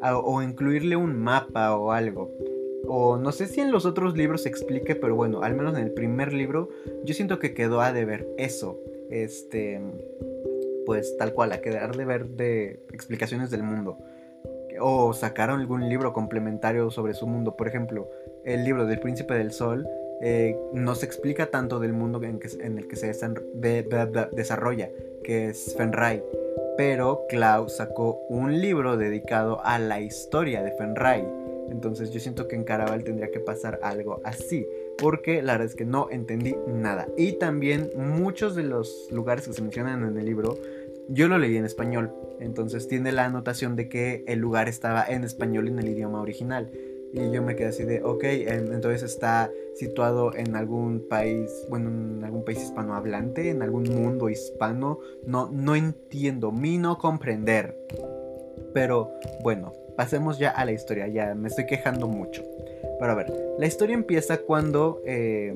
o 0.00 0.42
incluirle 0.42 0.94
un 0.94 1.18
mapa 1.18 1.76
o 1.76 1.90
algo 1.90 2.30
o 2.86 3.16
no 3.16 3.32
sé 3.32 3.46
si 3.46 3.60
en 3.60 3.70
los 3.70 3.86
otros 3.86 4.16
libros 4.16 4.42
se 4.42 4.48
explique, 4.48 4.94
pero 4.94 5.14
bueno, 5.14 5.42
al 5.42 5.54
menos 5.54 5.76
en 5.76 5.84
el 5.84 5.92
primer 5.92 6.32
libro 6.32 6.68
yo 7.04 7.14
siento 7.14 7.38
que 7.38 7.54
quedó 7.54 7.80
a 7.80 7.92
deber 7.92 8.26
eso. 8.36 8.78
Este, 9.10 9.80
pues 10.86 11.16
tal 11.18 11.32
cual, 11.32 11.52
a 11.52 11.60
quedar 11.60 11.96
de 11.96 12.04
ver 12.04 12.26
de 12.28 12.84
explicaciones 12.92 13.50
del 13.50 13.62
mundo. 13.62 13.98
O 14.80 15.12
sacaron 15.12 15.60
algún 15.60 15.88
libro 15.88 16.12
complementario 16.12 16.90
sobre 16.90 17.14
su 17.14 17.26
mundo. 17.26 17.56
Por 17.56 17.68
ejemplo, 17.68 18.08
el 18.44 18.64
libro 18.64 18.86
del 18.86 19.00
Príncipe 19.00 19.34
del 19.34 19.52
Sol 19.52 19.86
eh, 20.22 20.56
no 20.72 20.94
se 20.94 21.06
explica 21.06 21.46
tanto 21.46 21.78
del 21.78 21.92
mundo 21.92 22.20
en, 22.22 22.40
el 22.78 22.88
que 22.88 22.96
se 22.96 23.12
desarrolla, 24.32 24.90
que 25.22 25.50
es 25.50 25.74
Fenray. 25.76 26.22
Pero 26.76 27.26
Klaus 27.28 27.76
sacó 27.76 28.24
un 28.28 28.60
libro 28.60 28.96
dedicado 28.96 29.60
a 29.62 29.78
la 29.78 30.00
historia 30.00 30.62
de 30.62 30.72
Fenray 30.72 31.41
entonces 31.82 32.12
yo 32.12 32.20
siento 32.20 32.46
que 32.46 32.54
en 32.54 32.62
Caraval 32.62 33.02
tendría 33.02 33.32
que 33.32 33.40
pasar 33.40 33.80
algo 33.82 34.20
así, 34.22 34.68
porque 34.98 35.42
la 35.42 35.54
verdad 35.54 35.66
es 35.66 35.74
que 35.74 35.84
no 35.84 36.06
entendí 36.12 36.54
nada. 36.68 37.08
Y 37.16 37.32
también 37.32 37.90
muchos 37.96 38.54
de 38.54 38.62
los 38.62 39.08
lugares 39.10 39.48
que 39.48 39.52
se 39.52 39.62
mencionan 39.62 40.04
en 40.04 40.16
el 40.16 40.24
libro, 40.24 40.56
yo 41.08 41.26
lo 41.26 41.38
leí 41.38 41.56
en 41.56 41.64
español, 41.64 42.12
entonces 42.38 42.86
tiene 42.86 43.10
la 43.10 43.24
anotación 43.24 43.74
de 43.74 43.88
que 43.88 44.22
el 44.28 44.38
lugar 44.38 44.68
estaba 44.68 45.04
en 45.04 45.24
español 45.24 45.66
en 45.66 45.80
el 45.80 45.88
idioma 45.88 46.20
original. 46.20 46.70
Y 47.12 47.32
yo 47.32 47.42
me 47.42 47.56
quedé 47.56 47.68
así 47.68 47.82
de, 47.82 48.00
ok, 48.02 48.22
entonces 48.22 49.02
está 49.02 49.50
situado 49.74 50.34
en 50.36 50.54
algún 50.54 51.08
país, 51.08 51.50
bueno, 51.68 51.90
en 51.90 52.24
algún 52.24 52.44
país 52.44 52.62
hispanohablante, 52.62 53.50
en 53.50 53.60
algún 53.60 53.82
mundo 53.82 54.30
hispano. 54.30 55.00
No, 55.26 55.50
no 55.52 55.74
entiendo, 55.74 56.52
mi 56.52 56.78
no 56.78 56.96
comprender. 56.96 57.76
Pero 58.72 59.10
bueno, 59.42 59.72
pasemos 59.96 60.38
ya 60.38 60.50
a 60.50 60.64
la 60.64 60.72
historia, 60.72 61.06
ya 61.08 61.34
me 61.34 61.48
estoy 61.48 61.66
quejando 61.66 62.08
mucho. 62.08 62.42
Pero 62.98 63.12
a 63.12 63.14
ver, 63.16 63.32
la 63.58 63.66
historia 63.66 63.94
empieza 63.94 64.38
cuando 64.38 65.02
eh, 65.04 65.54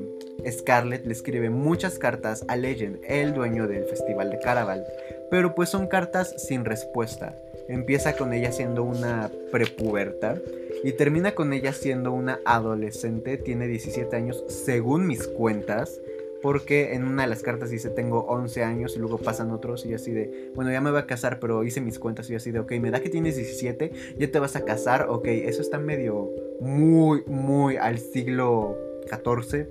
Scarlett 0.50 1.06
le 1.06 1.12
escribe 1.12 1.50
muchas 1.50 1.98
cartas 1.98 2.44
a 2.48 2.56
Legend, 2.56 2.98
el 3.06 3.34
dueño 3.34 3.68
del 3.68 3.84
festival 3.84 4.30
de 4.30 4.38
Caraval, 4.40 4.84
pero 5.30 5.54
pues 5.54 5.68
son 5.68 5.86
cartas 5.86 6.34
sin 6.38 6.64
respuesta. 6.64 7.34
Empieza 7.68 8.16
con 8.16 8.32
ella 8.32 8.52
siendo 8.52 8.84
una 8.84 9.30
prepuberta 9.50 10.36
y 10.84 10.92
termina 10.92 11.34
con 11.34 11.52
ella 11.52 11.72
siendo 11.72 12.12
una 12.12 12.40
adolescente, 12.44 13.38
tiene 13.38 13.66
17 13.66 14.14
años 14.14 14.44
según 14.48 15.06
mis 15.06 15.26
cuentas. 15.26 16.00
Porque 16.46 16.94
en 16.94 17.02
una 17.02 17.24
de 17.24 17.28
las 17.28 17.42
cartas 17.42 17.70
dice 17.70 17.90
tengo 17.90 18.20
11 18.28 18.62
años 18.62 18.94
y 18.94 19.00
luego 19.00 19.18
pasan 19.18 19.50
otros 19.50 19.84
y 19.84 19.94
así 19.94 20.12
de, 20.12 20.52
bueno, 20.54 20.70
ya 20.70 20.80
me 20.80 20.92
voy 20.92 21.00
a 21.00 21.06
casar, 21.06 21.40
pero 21.40 21.64
hice 21.64 21.80
mis 21.80 21.98
cuentas 21.98 22.30
y 22.30 22.36
así 22.36 22.52
de, 22.52 22.60
ok, 22.60 22.70
me 22.80 22.92
da 22.92 23.00
que 23.00 23.10
tienes 23.10 23.34
17, 23.34 23.90
ya 24.16 24.30
te 24.30 24.38
vas 24.38 24.54
a 24.54 24.64
casar, 24.64 25.08
ok, 25.08 25.26
eso 25.26 25.60
está 25.60 25.80
medio 25.80 26.30
muy, 26.60 27.24
muy 27.26 27.78
al 27.78 27.98
siglo 27.98 28.78
14 29.10 29.68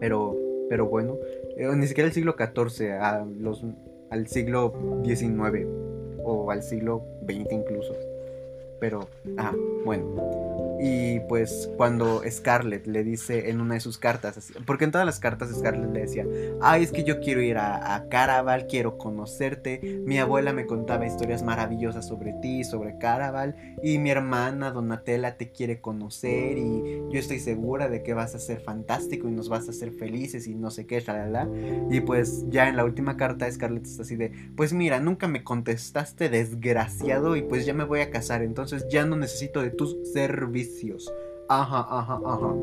pero, 0.00 0.34
pero 0.70 0.86
bueno, 0.86 1.18
eh, 1.58 1.68
ni 1.76 1.86
siquiera 1.86 2.08
el 2.08 2.14
siglo 2.14 2.36
XIV, 2.38 2.92
a 2.92 3.26
los, 3.38 3.62
al 4.08 4.28
siglo 4.28 4.72
XIX 5.04 5.66
o 6.24 6.50
al 6.50 6.62
siglo 6.62 7.04
XX 7.28 7.52
incluso. 7.52 7.94
Pero, 8.80 9.08
ah, 9.36 9.52
bueno. 9.84 10.71
Y 10.84 11.20
pues 11.20 11.70
cuando 11.76 12.22
Scarlett 12.28 12.88
le 12.88 13.04
dice 13.04 13.50
en 13.50 13.60
una 13.60 13.74
de 13.74 13.80
sus 13.80 13.98
cartas, 13.98 14.52
porque 14.66 14.82
en 14.82 14.90
todas 14.90 15.06
las 15.06 15.20
cartas 15.20 15.50
Scarlett 15.56 15.92
le 15.92 16.00
decía, 16.00 16.26
ay, 16.60 16.82
es 16.82 16.90
que 16.90 17.04
yo 17.04 17.20
quiero 17.20 17.40
ir 17.40 17.56
a, 17.56 18.06
Caraval, 18.10 18.66
quiero 18.66 18.98
conocerte, 18.98 20.02
mi 20.04 20.18
abuela 20.18 20.52
me 20.52 20.66
contaba 20.66 21.06
historias 21.06 21.44
maravillosas 21.44 22.08
sobre 22.08 22.32
ti, 22.42 22.64
sobre 22.64 22.98
Caraval, 22.98 23.54
y 23.80 23.98
mi 23.98 24.10
hermana 24.10 24.72
Donatella 24.72 25.36
te 25.36 25.52
quiere 25.52 25.80
conocer 25.80 26.58
y 26.58 27.00
yo 27.12 27.20
estoy 27.20 27.38
segura 27.38 27.88
de 27.88 28.02
que 28.02 28.12
vas 28.12 28.34
a 28.34 28.40
ser 28.40 28.58
fantástico 28.58 29.28
y 29.28 29.30
nos 29.30 29.48
vas 29.48 29.68
a 29.68 29.70
hacer 29.70 29.92
felices 29.92 30.48
y 30.48 30.56
no 30.56 30.72
sé 30.72 30.86
qué, 30.86 30.98
shalala. 30.98 31.48
Y 31.90 32.00
pues 32.00 32.44
ya 32.48 32.68
en 32.68 32.76
la 32.76 32.84
última 32.84 33.16
carta 33.16 33.48
Scarlett 33.48 33.86
está 33.86 34.02
así 34.02 34.16
de, 34.16 34.32
pues 34.56 34.72
mira, 34.72 34.98
nunca 34.98 35.28
me 35.28 35.44
contestaste 35.44 36.28
desgraciado 36.28 37.36
y 37.36 37.42
pues 37.42 37.66
ya 37.66 37.72
me 37.72 37.84
voy 37.84 38.00
a 38.00 38.10
casar, 38.10 38.42
entonces 38.42 38.84
ya 38.90 39.06
no 39.06 39.14
necesito 39.14 39.62
de 39.62 39.70
tus 39.70 39.96
servicios 40.12 40.71
Ajá, 41.48 41.86
ajá, 41.90 42.20
ajá. 42.24 42.54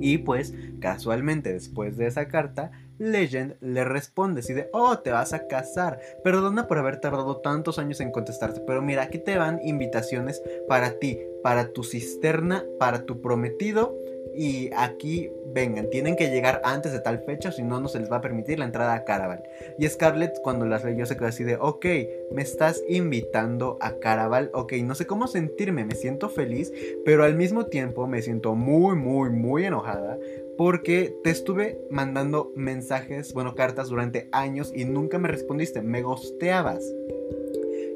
Y 0.00 0.18
pues, 0.18 0.54
casualmente 0.80 1.52
después 1.52 1.96
de 1.96 2.06
esa 2.06 2.28
carta, 2.28 2.70
Legend 2.98 3.56
le 3.60 3.84
responde 3.84 4.40
así 4.40 4.52
de, 4.52 4.68
oh, 4.72 4.98
te 4.98 5.10
vas 5.10 5.32
a 5.32 5.46
casar. 5.46 6.00
Perdona 6.22 6.66
por 6.66 6.78
haber 6.78 7.00
tardado 7.00 7.38
tantos 7.38 7.78
años 7.78 8.00
en 8.00 8.10
contestarte, 8.10 8.60
pero 8.66 8.82
mira, 8.82 9.02
aquí 9.02 9.18
te 9.18 9.38
van 9.38 9.60
invitaciones 9.62 10.42
para 10.68 10.98
ti, 10.98 11.18
para 11.42 11.72
tu 11.72 11.82
cisterna, 11.82 12.64
para 12.78 13.04
tu 13.04 13.20
prometido 13.20 13.96
y 14.34 14.70
aquí 14.76 15.30
vengan, 15.46 15.88
tienen 15.90 16.16
que 16.16 16.30
llegar 16.30 16.60
antes 16.64 16.92
de 16.92 17.00
tal 17.00 17.20
fecha, 17.20 17.52
si 17.52 17.62
no, 17.62 17.80
no 17.80 17.88
se 17.88 18.00
les 18.00 18.10
va 18.10 18.16
a 18.16 18.20
permitir 18.20 18.58
la 18.58 18.64
entrada 18.64 18.94
a 18.94 19.04
Caraval. 19.04 19.42
Y 19.78 19.88
Scarlett 19.88 20.40
cuando 20.42 20.66
las 20.66 20.84
leyó 20.84 21.06
se 21.06 21.16
quedó 21.16 21.28
así 21.28 21.44
de, 21.44 21.56
ok, 21.56 21.86
me 22.32 22.42
estás 22.42 22.82
invitando 22.88 23.78
a 23.80 23.98
Caraval, 23.98 24.50
ok, 24.52 24.74
no 24.82 24.94
sé 24.94 25.06
cómo 25.06 25.26
sentirme, 25.26 25.84
me 25.84 25.94
siento 25.94 26.28
feliz, 26.28 26.72
pero 27.04 27.24
al 27.24 27.36
mismo 27.36 27.66
tiempo 27.66 28.06
me 28.06 28.22
siento 28.22 28.54
muy, 28.54 28.96
muy, 28.96 29.30
muy 29.30 29.64
enojada 29.64 30.18
porque 30.56 31.14
te 31.22 31.30
estuve 31.30 31.78
mandando 31.90 32.52
mensajes, 32.56 33.32
bueno, 33.32 33.54
cartas 33.54 33.88
durante 33.88 34.28
años 34.32 34.72
y 34.74 34.84
nunca 34.84 35.18
me 35.18 35.28
respondiste, 35.28 35.82
me 35.82 36.02
gosteabas. 36.02 36.84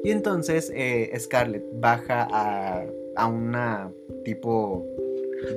Y 0.03 0.11
entonces 0.11 0.71
eh, 0.73 1.11
Scarlett 1.19 1.63
baja 1.73 2.27
a, 2.31 2.85
a 3.15 3.27
una 3.27 3.91
tipo 4.23 4.85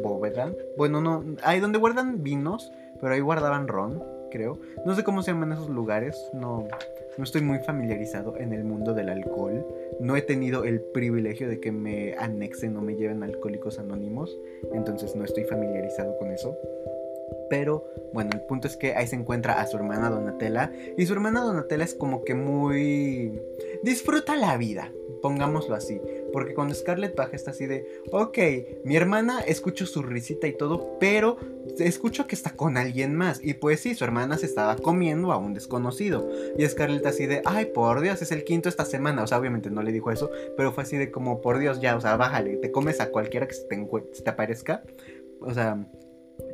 bóveda. 0.03 0.53
Bueno, 0.77 1.01
no, 1.01 1.25
hay 1.43 1.61
donde 1.61 1.79
guardan 1.79 2.23
vinos, 2.23 2.73
pero 3.01 3.15
ahí 3.15 3.21
guardaban 3.21 3.69
ron, 3.69 4.03
creo. 4.31 4.59
No 4.85 4.95
sé 4.95 5.05
cómo 5.05 5.23
se 5.23 5.33
llaman 5.33 5.53
esos 5.53 5.69
lugares, 5.69 6.31
no, 6.33 6.67
no 7.17 7.25
estoy 7.25 7.43
muy 7.43 7.59
familiarizado 7.61 8.37
en 8.37 8.53
el 8.53 8.65
mundo 8.65 8.95
del 8.95 9.09
alcohol. 9.09 9.65
No 10.01 10.17
he 10.17 10.23
tenido 10.23 10.65
el 10.65 10.81
privilegio 10.81 11.49
de 11.49 11.61
que 11.61 11.71
me 11.73 12.15
anexen 12.19 12.77
o 12.77 12.81
me 12.81 12.97
lleven 12.97 13.23
alcohólicos 13.23 13.79
anónimos, 13.79 14.37
entonces 14.73 15.15
no 15.15 15.25
estoy 15.25 15.45
familiarizado 15.45 16.17
con 16.19 16.31
eso. 16.33 16.57
Pero 17.49 17.85
bueno, 18.13 18.31
el 18.33 18.41
punto 18.43 18.67
es 18.67 18.77
que 18.77 18.95
ahí 18.95 19.07
se 19.07 19.17
encuentra 19.17 19.61
a 19.61 19.67
su 19.67 19.77
hermana 19.77 20.11
Donatella. 20.11 20.73
Y 20.97 21.07
su 21.07 21.13
hermana 21.13 21.41
Donatella 21.41 21.85
es 21.85 21.95
como 21.95 22.25
que 22.25 22.35
muy... 22.35 23.41
Disfruta 23.83 24.37
la 24.37 24.57
vida, 24.57 24.93
pongámoslo 25.23 25.75
así. 25.75 26.01
Porque 26.35 26.53
cuando 26.53 26.75
Scarlett 26.75 27.15
baja 27.15 27.37
está 27.37 27.53
así 27.53 27.65
de, 27.67 28.03
ok, 28.11 28.39
mi 28.83 28.97
hermana 28.97 29.39
escucho 29.39 29.87
su 29.87 30.03
risita 30.03 30.49
y 30.49 30.53
todo, 30.53 30.99
pero 30.99 31.37
escucho 31.79 32.27
que 32.27 32.35
está 32.35 32.51
con 32.57 32.77
alguien 32.77 33.15
más. 33.15 33.39
Y 33.41 33.55
pues 33.55 33.79
sí, 33.79 33.95
su 33.95 34.03
hermana 34.03 34.37
se 34.37 34.47
estaba 34.47 34.75
comiendo 34.75 35.31
a 35.31 35.37
un 35.37 35.55
desconocido. 35.55 36.29
Y 36.59 36.67
Scarlett 36.67 37.07
así 37.07 37.27
de, 37.27 37.41
ay, 37.45 37.67
por 37.67 38.01
Dios, 38.01 38.21
es 38.21 38.33
el 38.33 38.43
quinto 38.43 38.69
esta 38.69 38.85
semana. 38.85 39.23
O 39.23 39.29
sea, 39.29 39.39
obviamente 39.39 39.71
no 39.71 39.81
le 39.85 39.93
dijo 39.93 40.11
eso, 40.11 40.29
pero 40.57 40.73
fue 40.73 40.83
así 40.83 40.97
de 40.97 41.13
como, 41.13 41.41
por 41.41 41.61
Dios, 41.61 41.81
ya, 41.81 41.95
o 41.95 42.01
sea, 42.01 42.17
bájale, 42.17 42.57
te 42.57 42.73
comes 42.73 43.01
a 43.01 43.11
cualquiera 43.11 43.47
que 43.47 43.55
se 43.55 43.67
te, 43.67 43.89
se 44.13 44.29
aparezca. 44.29 44.83
O 45.41 45.55
sea, 45.55 45.87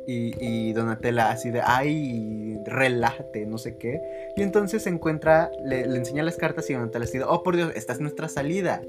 y, 0.05 0.73
Donatella 0.73 1.31
así 1.31 1.49
de, 1.49 1.61
ay, 1.65 2.59
relájate, 2.65 3.47
no 3.47 3.57
sé 3.57 3.77
qué. 3.77 3.99
Y 4.35 4.43
entonces 4.43 4.83
se 4.83 4.89
encuentra, 4.89 5.49
le, 5.63 5.81
enseña 5.81 6.21
las 6.21 6.37
cartas 6.37 6.69
y 6.69 6.73
Donatella 6.73 7.05
así 7.05 7.17
de, 7.17 7.23
oh 7.23 7.41
por 7.41 7.55
Dios, 7.55 7.71
esta 7.75 7.93
es 7.93 7.99
nuestra 7.99 8.29
salida. 8.29 8.81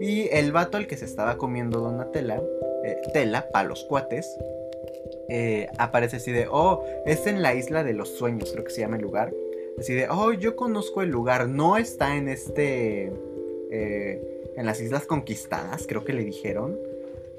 Y 0.00 0.28
el 0.32 0.52
vato 0.52 0.76
al 0.76 0.86
que 0.86 0.96
se 0.96 1.04
estaba 1.04 1.38
comiendo 1.38 1.80
Donatella, 1.80 2.42
eh, 2.84 2.96
Tela, 3.12 3.48
para 3.50 3.68
los 3.68 3.84
cuates, 3.84 4.36
eh, 5.28 5.68
aparece 5.78 6.16
así 6.16 6.32
de, 6.32 6.46
oh, 6.50 6.84
es 7.06 7.26
en 7.26 7.42
la 7.42 7.54
isla 7.54 7.84
de 7.84 7.94
los 7.94 8.10
sueños, 8.10 8.50
creo 8.52 8.64
que 8.64 8.72
se 8.72 8.80
llama 8.80 8.96
el 8.96 9.02
lugar. 9.02 9.32
Así 9.78 9.94
de, 9.94 10.08
oh, 10.08 10.32
yo 10.32 10.56
conozco 10.56 11.02
el 11.02 11.10
lugar, 11.10 11.48
no 11.48 11.76
está 11.76 12.16
en 12.16 12.28
este, 12.28 13.12
eh, 13.70 14.52
en 14.56 14.66
las 14.66 14.80
islas 14.80 15.06
conquistadas, 15.06 15.86
creo 15.86 16.04
que 16.04 16.12
le 16.12 16.24
dijeron, 16.24 16.78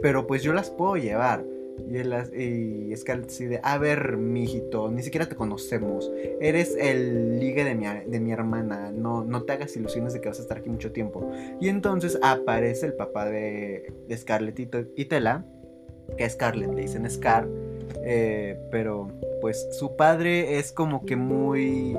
pero 0.02 0.28
pues 0.28 0.44
yo 0.44 0.54
las 0.54 0.70
puedo 0.70 0.98
llevar. 0.98 1.44
Y, 1.90 1.98
él, 1.98 2.14
y 2.34 2.96
Scarlett 2.96 3.28
decide, 3.28 3.60
a 3.64 3.78
ver, 3.78 4.18
mijito, 4.18 4.90
ni 4.90 5.04
siquiera 5.04 5.28
te 5.28 5.36
conocemos. 5.36 6.12
Eres 6.40 6.76
el 6.80 7.40
ligue 7.40 7.64
de 7.64 7.76
mi, 7.76 7.86
de 7.86 8.20
mi 8.20 8.32
hermana. 8.32 8.92
No, 8.92 9.24
no 9.24 9.44
te 9.44 9.54
hagas 9.54 9.76
ilusiones 9.76 10.14
de 10.14 10.22
que 10.22 10.30
vas 10.30 10.40
a 10.40 10.42
estar 10.42 10.58
aquí 10.58 10.70
mucho 10.70 10.92
tiempo. 10.92 11.32
Y 11.60 11.70
entonces 11.70 12.18
aparece 12.22 12.88
el 12.88 12.94
papá 12.94 13.26
de, 13.26 13.94
de 14.08 14.18
Scarlett 14.18 14.60
y, 14.96 15.06
Tela, 15.06 15.46
que 16.18 16.24
a 16.24 16.30
Scarlett 16.30 16.74
le 16.74 16.82
dicen 16.82 17.10
Scar. 17.10 17.48
Eh, 18.04 18.58
pero 18.72 19.08
pues 19.42 19.68
su 19.72 19.96
padre 19.96 20.58
es 20.58 20.72
como 20.72 21.06
que 21.06 21.16
muy, 21.16 21.96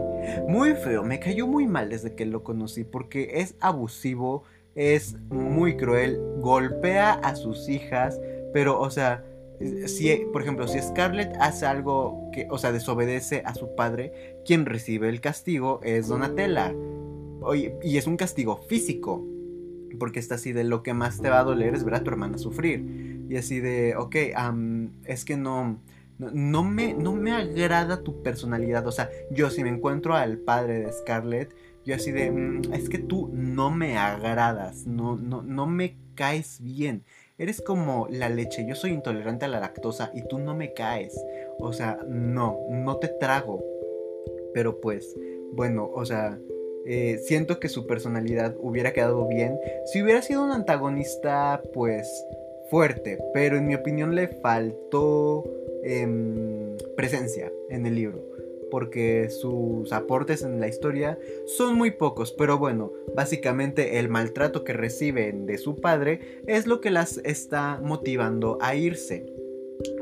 muy 0.49 0.75
feo. 0.75 1.05
Me 1.05 1.21
cayó 1.21 1.47
muy 1.47 1.67
mal 1.67 1.91
desde 1.91 2.15
que 2.15 2.27
lo 2.27 2.43
conocí 2.43 2.85
porque 2.85 3.29
es 3.35 3.55
abusivo, 3.61 4.45
es 4.75 5.17
muy 5.31 5.77
cruel, 5.77 6.21
golpea 6.41 7.13
a 7.13 7.35
sus 7.37 7.69
hijas, 7.69 8.21
pero 8.53 8.81
o 8.81 8.91
sea 8.91 9.25
si, 9.87 10.27
por 10.33 10.43
ejemplo, 10.43 10.69
si 10.69 10.81
Scarlett 10.81 11.35
hace 11.41 11.67
algo 11.67 12.31
que, 12.33 12.47
o 12.51 12.59
sea, 12.59 12.73
desobedece 12.73 13.43
a 13.45 13.55
su 13.55 13.75
padre, 13.75 14.37
quien 14.45 14.67
recibe 14.67 15.09
el 15.09 15.21
castigo 15.21 15.81
es 15.83 16.09
Donatella. 16.09 16.75
y 17.83 17.97
es 17.97 18.07
un 18.07 18.17
castigo 18.17 18.59
físico. 18.69 19.25
Porque 19.99 20.19
está 20.19 20.35
así 20.35 20.53
de 20.53 20.65
lo 20.65 20.83
que 20.83 20.93
más 20.93 21.23
te 21.23 21.31
va 21.31 21.41
a 21.41 21.45
doler 21.45 21.75
es 21.75 21.85
ver 21.85 21.95
a 21.95 22.05
tu 22.05 22.11
hermana 22.11 22.39
sufrir. 22.39 23.25
Y 23.29 23.37
así 23.37 23.61
de, 23.61 23.97
ok, 23.97 24.17
es 25.05 25.25
que 25.25 25.37
no, 25.37 25.81
no, 26.19 26.65
me, 26.65 26.95
no 26.95 27.15
me 27.15 27.33
agrada 27.33 28.03
tu 28.03 28.23
personalidad. 28.23 28.87
O 28.87 28.93
sea, 28.93 29.11
yo 29.31 29.51
si 29.51 29.63
me 29.63 29.71
encuentro 29.71 30.15
al 30.15 30.39
padre 30.39 30.81
de 30.81 30.93
Scarlett, 30.93 31.55
yo 31.85 31.95
así 31.95 32.11
de, 32.11 32.31
mm, 32.31 32.73
es 32.73 32.89
que 32.89 32.99
tú 32.99 33.31
no 33.33 33.71
me 33.71 33.97
agradas, 33.97 34.87
no, 34.87 35.17
no, 35.17 35.43
no 35.43 35.67
me 35.67 35.97
caes 36.15 36.59
bien. 36.61 37.05
Eres 37.39 37.61
como 37.61 38.09
la 38.11 38.31
leche, 38.31 38.65
yo 38.65 38.75
soy 38.75 38.93
intolerante 38.93 39.45
a 39.45 39.49
la 39.49 39.61
lactosa 39.61 40.11
y 40.15 40.23
tú 40.23 40.39
no 40.39 40.55
me 40.55 40.73
caes. 40.73 41.15
O 41.59 41.75
sea, 41.75 41.99
no, 42.09 42.61
no 42.71 42.97
te 42.97 43.09
trago. 43.09 43.63
Pero 44.55 44.81
pues, 44.81 45.15
bueno, 45.53 45.91
o 45.95 46.07
sea, 46.07 46.39
eh, 46.87 47.19
siento 47.19 47.61
que 47.61 47.69
su 47.69 47.87
personalidad 47.87 48.55
hubiera 48.59 48.95
quedado 48.95 49.29
bien 49.29 49.59
si 49.85 50.03
hubiera 50.03 50.23
sido 50.23 50.45
un 50.45 50.51
antagonista, 50.51 51.61
pues, 51.75 52.09
fuerte. 52.71 53.19
Pero 53.35 53.59
en 53.59 53.67
mi 53.67 53.75
opinión 53.75 54.15
le 54.15 54.29
faltó 54.29 55.45
em, 55.85 56.75
presencia 56.97 57.53
en 57.69 57.85
el 57.85 57.97
libro. 57.97 58.36
Porque 58.71 59.31
sus 59.31 59.93
aportes 59.93 60.43
en 60.43 60.61
la 60.61 60.69
historia 60.69 61.19
son 61.47 61.77
muy 61.77 61.91
pocos, 61.93 62.33
pero 62.33 62.59
bueno, 62.59 62.93
básicamente 63.15 63.99
el 63.99 64.09
maltrato 64.09 64.65
que 64.65 64.73
reciben 64.73 65.47
de 65.47 65.59
su 65.59 65.77
padre 65.77 66.43
es 66.47 66.67
lo 66.67 66.81
que 66.81 66.91
las 66.91 67.19
está 67.25 67.81
motivando 67.83 68.59
a 68.61 68.75
irse. 68.75 69.27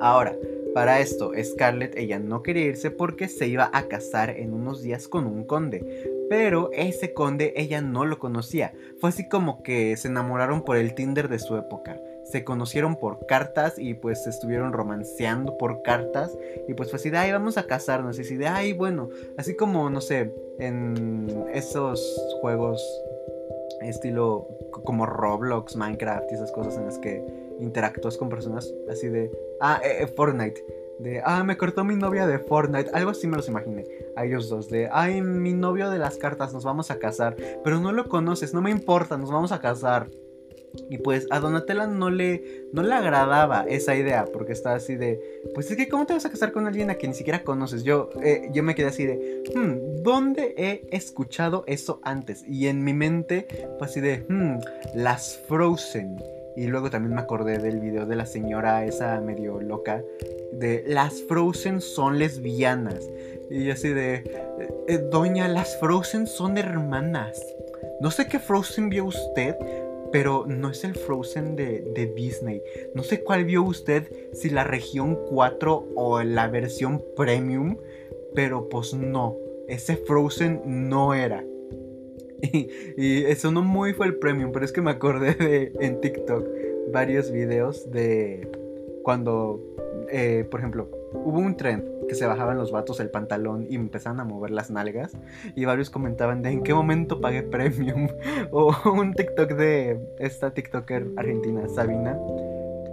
Ahora, 0.01 0.37
para 0.75 0.99
esto, 0.99 1.33
Scarlett 1.41 1.97
ella 1.97 2.19
no 2.19 2.43
quería 2.43 2.67
irse 2.67 2.91
porque 2.91 3.29
se 3.29 3.47
iba 3.47 3.71
a 3.73 3.87
casar 3.87 4.31
en 4.31 4.53
unos 4.53 4.83
días 4.83 5.07
con 5.07 5.27
un 5.27 5.45
conde. 5.45 6.11
Pero 6.29 6.71
ese 6.73 7.15
conde 7.15 7.55
ella 7.57 7.81
no 7.81 8.05
lo 8.05 8.19
conocía. 8.19 8.73
Fue 8.99 9.11
así 9.11 9.29
como 9.29 9.63
que 9.63 9.97
se 9.97 10.09
enamoraron 10.09 10.65
por 10.65 10.77
el 10.77 10.95
Tinder 10.95 11.29
de 11.29 11.39
su 11.39 11.57
época. 11.57 12.01
Se 12.25 12.45
conocieron 12.45 12.97
por 12.97 13.27
cartas 13.27 13.79
y 13.79 13.95
pues 13.95 14.27
estuvieron 14.27 14.73
romanceando 14.73 15.57
por 15.59 15.83
cartas. 15.83 16.37
Y 16.69 16.75
pues 16.75 16.91
fue 16.91 16.99
así 16.99 17.11
de, 17.11 17.19
ay, 17.19 17.33
vamos 17.33 17.59
a 17.59 17.67
casarnos. 17.67 18.19
Y 18.19 18.23
así 18.23 18.37
de, 18.37 18.47
ay, 18.47 18.73
bueno. 18.73 19.09
Así 19.37 19.55
como, 19.55 19.91
no 19.91 20.01
sé, 20.01 20.35
en 20.59 21.47
esos 21.53 22.03
juegos 22.41 22.83
estilo 23.81 24.49
como 24.85 25.07
Roblox, 25.07 25.77
Minecraft 25.77 26.31
y 26.31 26.35
esas 26.35 26.53
cosas 26.53 26.77
en 26.77 26.87
las 26.87 26.99
que 26.99 27.25
interactúas 27.61 28.17
con 28.17 28.29
personas 28.29 28.73
así 28.91 29.09
de, 29.09 29.31
ah, 29.61 29.81
eh, 29.85 29.99
eh, 30.01 30.07
Fortnite, 30.07 30.65
de, 30.99 31.23
ah, 31.25 31.45
me 31.45 31.57
cortó 31.57 31.85
mi 31.85 31.97
novia 31.97 32.27
de 32.27 32.39
Fortnite, 32.39 32.91
algo 32.93 33.11
así 33.11 33.27
me 33.27 33.37
los 33.37 33.49
imaginé, 33.49 33.85
a 34.17 34.25
ellos 34.25 34.49
dos, 34.49 34.69
de, 34.69 34.89
ay, 34.93 35.23
mi 35.23 35.53
novio 35.53 35.91
de 35.91 35.99
las 35.99 36.17
cartas, 36.17 36.53
nos 36.53 36.65
vamos 36.65 36.91
a 36.91 36.99
casar, 36.99 37.37
pero 37.63 37.81
no 37.81 37.93
lo 37.93 38.09
conoces, 38.09 38.55
no 38.55 38.63
me 38.63 38.71
importa, 38.71 39.17
nos 39.17 39.31
vamos 39.31 39.53
a 39.53 39.61
casar. 39.61 40.09
Y 40.91 40.99
pues 40.99 41.27
a 41.31 41.41
Donatella 41.41 41.87
no 41.87 42.11
le, 42.11 42.69
no 42.73 42.83
le 42.83 42.95
agradaba 42.95 43.65
esa 43.69 43.95
idea, 43.97 44.25
porque 44.33 44.53
está 44.53 44.75
así 44.75 44.97
de, 44.97 45.21
pues 45.55 45.71
es 45.71 45.77
que 45.77 45.89
¿cómo 45.89 46.07
te 46.07 46.15
vas 46.15 46.25
a 46.25 46.31
casar 46.31 46.53
con 46.53 46.67
alguien 46.67 46.91
a 46.91 46.97
quien 46.97 47.13
ni 47.13 47.17
siquiera 47.17 47.43
conoces? 47.43 47.85
Yo, 47.85 48.11
eh, 48.23 48.49
yo 48.53 48.63
me 48.63 48.75
quedé 48.75 48.89
así 48.89 49.07
de, 49.07 49.43
hmm, 49.55 50.03
¿dónde 50.03 50.55
he 50.57 50.87
escuchado 50.91 51.65
eso 51.67 52.01
antes? 52.03 52.45
Y 52.47 52.69
en 52.69 52.85
mi 52.85 52.93
mente 52.93 53.47
fue 53.79 53.87
así 53.87 54.01
de, 54.01 54.25
hmm, 54.29 54.59
las 54.95 55.39
Frozen. 55.49 56.23
Y 56.57 56.67
luego 56.69 56.89
también 56.89 57.15
me 57.15 57.21
acordé 57.21 57.59
del 57.59 57.81
video 57.81 58.07
de 58.07 58.15
la 58.15 58.27
señora 58.27 58.85
esa 58.85 59.21
medio 59.21 59.61
loca 59.61 60.03
de 60.59 60.85
las 60.87 61.23
Frozen 61.23 61.81
son 61.81 62.19
lesbianas. 62.19 63.09
Y 63.51 63.71
así 63.71 63.89
de, 63.89 64.15
eh, 64.15 64.69
eh, 64.89 64.99
doña, 65.11 65.49
las 65.49 65.77
Frozen 65.79 66.27
son 66.27 66.57
hermanas. 66.59 67.41
No 68.01 68.11
sé 68.11 68.27
qué 68.27 68.39
Frozen 68.39 68.89
vio 68.89 69.05
usted, 69.05 69.57
pero 70.15 70.45
no 70.47 70.71
es 70.71 70.85
el 70.85 70.95
Frozen 70.95 71.57
de, 71.57 72.13
Disney. 72.15 72.63
No 72.95 73.03
sé 73.03 73.25
cuál 73.25 73.45
vio 73.45 73.65
usted, 73.65 74.05
si 74.33 74.49
la 74.49 74.63
región 74.63 75.19
4 75.29 75.89
o 75.97 76.23
la 76.23 76.47
versión 76.47 77.03
premium, 77.17 77.79
pero 78.33 78.69
pues 78.69 78.95
no, 78.95 79.37
ese 79.67 79.97
Frozen 79.97 80.63
no 80.65 81.15
era. 81.15 81.45
Y, 82.97 83.25
eso 83.25 83.51
no 83.51 83.63
muy 83.63 83.93
fue 83.93 84.07
el 84.07 84.15
premium, 84.15 84.53
pero 84.53 84.65
es 84.65 84.71
que 84.71 84.83
me 84.83 84.93
acordé 84.93 85.35
de 85.35 85.73
en 85.81 86.01
TikTok 86.01 86.47
varios 86.93 87.33
videos 87.33 87.91
de 87.91 88.47
cuando, 89.03 89.61
eh, 90.13 90.47
por 90.49 90.61
ejemplo, 90.61 90.89
hubo 91.13 91.41
un 91.41 91.57
trend 91.57 91.83
que 92.09 92.15
se 92.15 92.27
bajaban 92.27 92.57
los 92.57 92.73
vatos 92.73 93.01
el 93.01 93.11
pantalón 93.11 93.67
y 93.69 93.77
empezaban 93.77 94.21
a 94.21 94.25
mover 94.25 94.51
las 94.51 94.71
nalgas 94.71 95.13
y 95.55 95.65
varios 95.65 95.91
comentaban 95.91 96.43
de 96.43 96.51
en 96.51 96.63
qué 96.63 96.75
momento 96.75 97.21
pagué 97.21 97.43
premium 97.43 98.09
o 98.51 98.75
un 98.91 99.15
TikTok 99.15 99.53
de 99.53 99.99
esta 100.19 100.53
TikToker 100.53 101.07
argentina 101.17 101.69
Sabina 101.69 102.19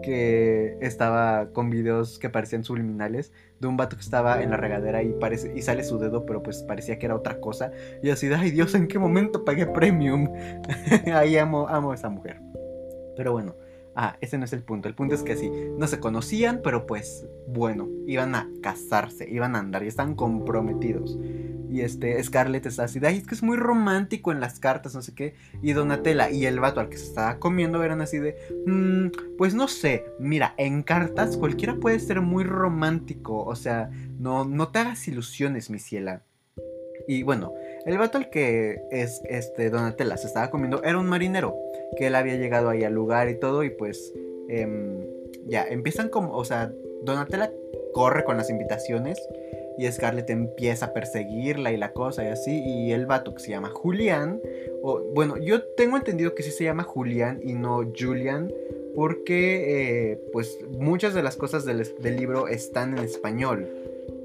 que 0.01 0.77
estaba 0.81 1.49
con 1.53 1.69
videos 1.69 2.19
que 2.19 2.29
parecían 2.29 2.63
subliminales 2.63 3.31
de 3.59 3.67
un 3.67 3.77
vato 3.77 3.95
que 3.95 4.01
estaba 4.01 4.41
en 4.41 4.49
la 4.49 4.57
regadera 4.57 5.03
y, 5.03 5.13
parece, 5.13 5.53
y 5.55 5.61
sale 5.61 5.83
su 5.83 5.99
dedo, 5.99 6.25
pero 6.25 6.43
pues 6.43 6.63
parecía 6.63 6.97
que 6.97 7.05
era 7.05 7.15
otra 7.15 7.39
cosa. 7.39 7.71
Y 8.01 8.09
así 8.09 8.27
ay 8.33 8.51
Dios, 8.51 8.73
¿en 8.75 8.87
qué 8.87 8.99
momento 8.99 9.45
pagué 9.45 9.67
premium? 9.67 10.29
Ahí 11.13 11.37
amo, 11.37 11.67
amo 11.67 11.91
a 11.91 11.95
esa 11.95 12.09
mujer. 12.09 12.41
Pero 13.15 13.31
bueno, 13.31 13.55
ah, 13.95 14.17
ese 14.21 14.37
no 14.37 14.45
es 14.45 14.53
el 14.53 14.63
punto. 14.63 14.87
El 14.87 14.95
punto 14.95 15.15
es 15.15 15.23
que 15.23 15.35
sí, 15.35 15.51
no 15.77 15.87
se 15.87 15.99
conocían, 15.99 16.61
pero 16.63 16.85
pues 16.85 17.25
bueno, 17.47 17.87
iban 18.07 18.35
a 18.35 18.49
casarse, 18.61 19.29
iban 19.29 19.55
a 19.55 19.59
andar 19.59 19.83
y 19.83 19.87
están 19.87 20.15
comprometidos. 20.15 21.17
Y 21.71 21.81
este, 21.81 22.21
Scarlett 22.21 22.65
está 22.65 22.83
así, 22.83 22.99
ay, 23.01 23.19
es 23.19 23.27
que 23.27 23.33
es 23.33 23.43
muy 23.43 23.55
romántico 23.55 24.33
en 24.33 24.41
las 24.41 24.59
cartas, 24.59 24.93
no 24.93 25.01
sé 25.01 25.15
qué. 25.15 25.35
Y 25.61 25.71
Donatella 25.71 26.29
y 26.29 26.45
el 26.45 26.59
vato 26.59 26.81
al 26.81 26.89
que 26.89 26.97
se 26.97 27.05
estaba 27.05 27.39
comiendo 27.39 27.81
eran 27.81 28.01
así 28.01 28.19
de, 28.19 28.35
mmm, 28.65 29.07
pues 29.37 29.53
no 29.53 29.69
sé, 29.69 30.03
mira, 30.19 30.53
en 30.57 30.83
cartas 30.83 31.37
cualquiera 31.37 31.75
puede 31.75 31.99
ser 31.99 32.19
muy 32.19 32.43
romántico, 32.43 33.45
o 33.45 33.55
sea, 33.55 33.89
no, 34.19 34.43
no 34.43 34.67
te 34.67 34.79
hagas 34.79 35.07
ilusiones, 35.07 35.69
mi 35.69 35.79
ciela. 35.79 36.23
Y 37.07 37.23
bueno, 37.23 37.53
el 37.85 37.97
vato 37.97 38.17
al 38.17 38.29
que 38.29 38.81
es, 38.91 39.21
este, 39.23 39.69
Donatella 39.69 40.17
se 40.17 40.27
estaba 40.27 40.51
comiendo 40.51 40.83
era 40.83 40.99
un 40.99 41.07
marinero, 41.07 41.55
que 41.97 42.07
él 42.07 42.15
había 42.15 42.35
llegado 42.35 42.69
ahí 42.69 42.83
al 42.83 42.93
lugar 42.93 43.29
y 43.29 43.39
todo, 43.39 43.63
y 43.63 43.69
pues, 43.69 44.13
em, 44.49 45.05
ya, 45.45 45.65
empiezan 45.67 46.09
como, 46.09 46.35
o 46.35 46.45
sea, 46.45 46.71
Donatella 47.03 47.51
corre 47.93 48.23
con 48.23 48.37
las 48.37 48.49
invitaciones 48.49 49.19
y 49.77 49.91
Scarlett 49.91 50.29
empieza 50.29 50.87
a 50.87 50.93
perseguirla 50.93 51.71
y 51.71 51.77
la 51.77 51.93
cosa 51.93 52.23
y 52.23 52.27
así. 52.27 52.61
Y 52.63 52.91
el 52.91 53.05
vato 53.05 53.33
que 53.33 53.39
se 53.39 53.49
llama 53.49 53.69
Julián, 53.69 54.39
o 54.83 55.01
bueno, 55.13 55.37
yo 55.37 55.63
tengo 55.63 55.97
entendido 55.97 56.35
que 56.35 56.43
sí 56.43 56.51
se 56.51 56.65
llama 56.65 56.83
Julián 56.83 57.39
y 57.43 57.53
no 57.53 57.81
Julian, 57.97 58.53
porque 58.95 60.11
eh, 60.11 60.21
pues 60.31 60.59
muchas 60.69 61.13
de 61.13 61.23
las 61.23 61.37
cosas 61.37 61.65
del, 61.65 61.83
del, 61.99 62.17
libro 62.17 62.47
están 62.47 62.97
en 62.97 63.03
español, 63.03 63.67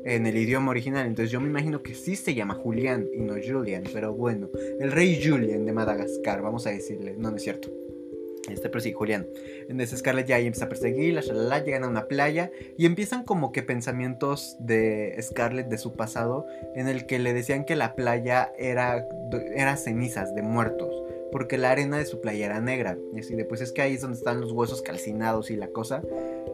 en 0.06 0.26
el 0.26 0.38
idioma 0.38 0.70
original. 0.70 1.06
Entonces 1.06 1.30
yo 1.30 1.40
me 1.40 1.48
imagino 1.48 1.82
que 1.82 1.94
sí 1.94 2.16
se 2.16 2.34
llama 2.34 2.54
Julián 2.54 3.06
y 3.12 3.18
no 3.18 3.34
Julian, 3.34 3.82
pero 3.92 4.14
bueno, 4.14 4.48
el 4.80 4.92
rey 4.92 5.20
Julian 5.22 5.66
de 5.66 5.72
Madagascar, 5.72 6.40
vamos 6.40 6.66
a 6.66 6.70
decirle, 6.70 7.14
no, 7.18 7.30
no 7.30 7.36
es 7.36 7.42
cierto. 7.42 7.70
Este, 8.48 8.68
pero 8.68 8.80
sí, 8.80 8.92
Julián. 8.92 9.26
Entonces 9.68 9.98
Scarlett 9.98 10.28
ya 10.28 10.38
empieza 10.38 10.66
a 10.66 10.68
perseguirla, 10.68 11.20
la 11.32 11.64
llegan 11.64 11.82
a 11.82 11.88
una 11.88 12.06
playa 12.06 12.52
y 12.78 12.86
empiezan 12.86 13.24
como 13.24 13.50
que 13.50 13.64
pensamientos 13.64 14.56
de 14.60 15.16
Scarlett 15.20 15.66
de 15.66 15.78
su 15.78 15.94
pasado 15.94 16.46
en 16.76 16.86
el 16.86 17.06
que 17.06 17.18
le 17.18 17.32
decían 17.32 17.64
que 17.64 17.74
la 17.74 17.96
playa 17.96 18.52
era, 18.56 19.04
era 19.56 19.76
cenizas 19.76 20.32
de 20.36 20.42
muertos. 20.42 21.05
Porque 21.32 21.58
la 21.58 21.70
arena 21.70 21.98
de 21.98 22.06
su 22.06 22.20
playa 22.20 22.46
era 22.46 22.60
negra. 22.60 22.98
Y 23.12 23.20
así 23.20 23.34
de, 23.34 23.44
pues 23.44 23.60
es 23.60 23.72
que 23.72 23.82
ahí 23.82 23.94
es 23.94 24.00
donde 24.00 24.16
están 24.16 24.40
los 24.40 24.52
huesos 24.52 24.82
calcinados 24.82 25.50
y 25.50 25.56
la 25.56 25.68
cosa. 25.68 26.02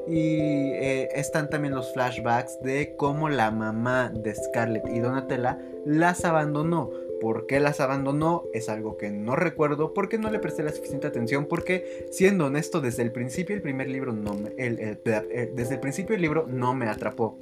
Y 0.07 0.39
eh, 0.73 1.09
están 1.15 1.51
también 1.51 1.75
los 1.75 1.93
flashbacks 1.93 2.61
de 2.63 2.95
cómo 2.97 3.29
la 3.29 3.51
mamá 3.51 4.13
de 4.15 4.35
Scarlett 4.35 4.89
y 4.89 5.01
Donatella 5.01 5.59
las 5.85 6.25
abandonó 6.25 6.91
¿Por 7.23 7.47
qué 7.47 7.61
las 7.61 7.79
abandonó? 7.79 8.43
Es 8.53 8.69
algo 8.69 8.97
que 8.97 9.13
no 9.13 9.37
recuerdo 9.37 9.95
porque 9.95 10.19
no 10.19 10.29
le 10.29 10.41
presté 10.41 10.65
la 10.65 10.73
suficiente 10.73 11.07
atención 11.07 11.47
porque 11.47 12.09
siendo 12.11 12.47
honesto 12.47 12.81
desde 12.81 13.05
el 13.05 13.13
principio 13.13 13.55
el 13.55 13.63
primer 13.63 13.89
libro 13.89 14.13
no 14.13 14.35
me, 14.35 14.51
desde 14.51 15.75
el 15.75 15.79
principio 15.81 16.17
el 16.17 16.23
libro 16.23 16.47
no 16.49 16.75
me 16.75 16.89
atrapó. 16.89 17.39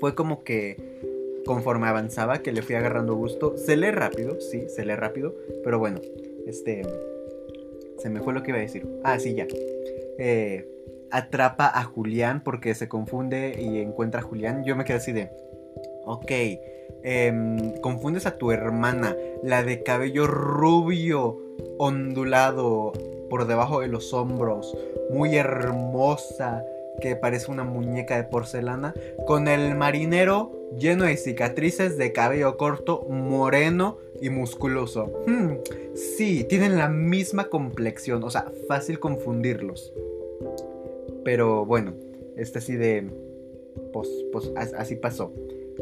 Fue 0.00 0.14
como 0.14 0.42
que 0.42 0.78
conforme 1.44 1.86
avanzaba 1.86 2.38
que 2.38 2.50
le 2.50 2.62
fui 2.62 2.76
agarrando 2.76 3.14
gusto. 3.14 3.58
Se 3.58 3.76
lee 3.76 3.90
rápido, 3.90 4.40
sí, 4.40 4.70
se 4.70 4.86
lee 4.86 4.94
rápido, 4.94 5.36
pero 5.62 5.78
bueno, 5.78 6.00
este 6.46 6.82
se 7.98 8.10
me 8.10 8.20
fue 8.20 8.34
lo 8.34 8.42
que 8.42 8.50
iba 8.50 8.58
a 8.58 8.62
decir. 8.62 8.86
Ah, 9.02 9.18
sí, 9.18 9.34
ya. 9.34 9.46
Eh, 10.18 10.68
atrapa 11.10 11.70
a 11.72 11.84
Julián 11.84 12.42
porque 12.42 12.74
se 12.74 12.88
confunde 12.88 13.56
y 13.58 13.78
encuentra 13.78 14.20
a 14.20 14.24
Julián. 14.24 14.64
Yo 14.64 14.76
me 14.76 14.84
quedé 14.84 14.96
así 14.98 15.12
de, 15.12 15.30
ok 16.04 16.32
Em, 17.06 17.74
confundes 17.82 18.24
a 18.24 18.38
tu 18.38 18.50
hermana, 18.50 19.14
la 19.42 19.62
de 19.62 19.82
cabello 19.82 20.26
rubio, 20.26 21.38
ondulado 21.78 22.92
por 23.28 23.46
debajo 23.46 23.80
de 23.80 23.88
los 23.88 24.14
hombros, 24.14 24.74
muy 25.10 25.36
hermosa, 25.36 26.64
que 27.02 27.14
parece 27.14 27.50
una 27.50 27.64
muñeca 27.64 28.16
de 28.16 28.24
porcelana, 28.24 28.94
con 29.26 29.48
el 29.48 29.74
marinero 29.74 30.52
lleno 30.78 31.04
de 31.04 31.18
cicatrices 31.18 31.98
de 31.98 32.12
cabello 32.12 32.56
corto, 32.56 33.04
moreno 33.10 33.98
y 34.20 34.30
musculoso. 34.30 35.12
Hmm, 35.26 35.54
sí, 35.94 36.44
tienen 36.44 36.76
la 36.76 36.88
misma 36.88 37.48
complexión, 37.48 38.22
o 38.24 38.30
sea, 38.30 38.50
fácil 38.68 38.98
confundirlos. 38.98 39.92
Pero 41.24 41.64
bueno, 41.64 41.94
este 42.36 42.58
así 42.58 42.76
de... 42.76 43.10
Pues, 43.92 44.08
pues 44.32 44.52
así 44.56 44.96
pasó. 44.96 45.32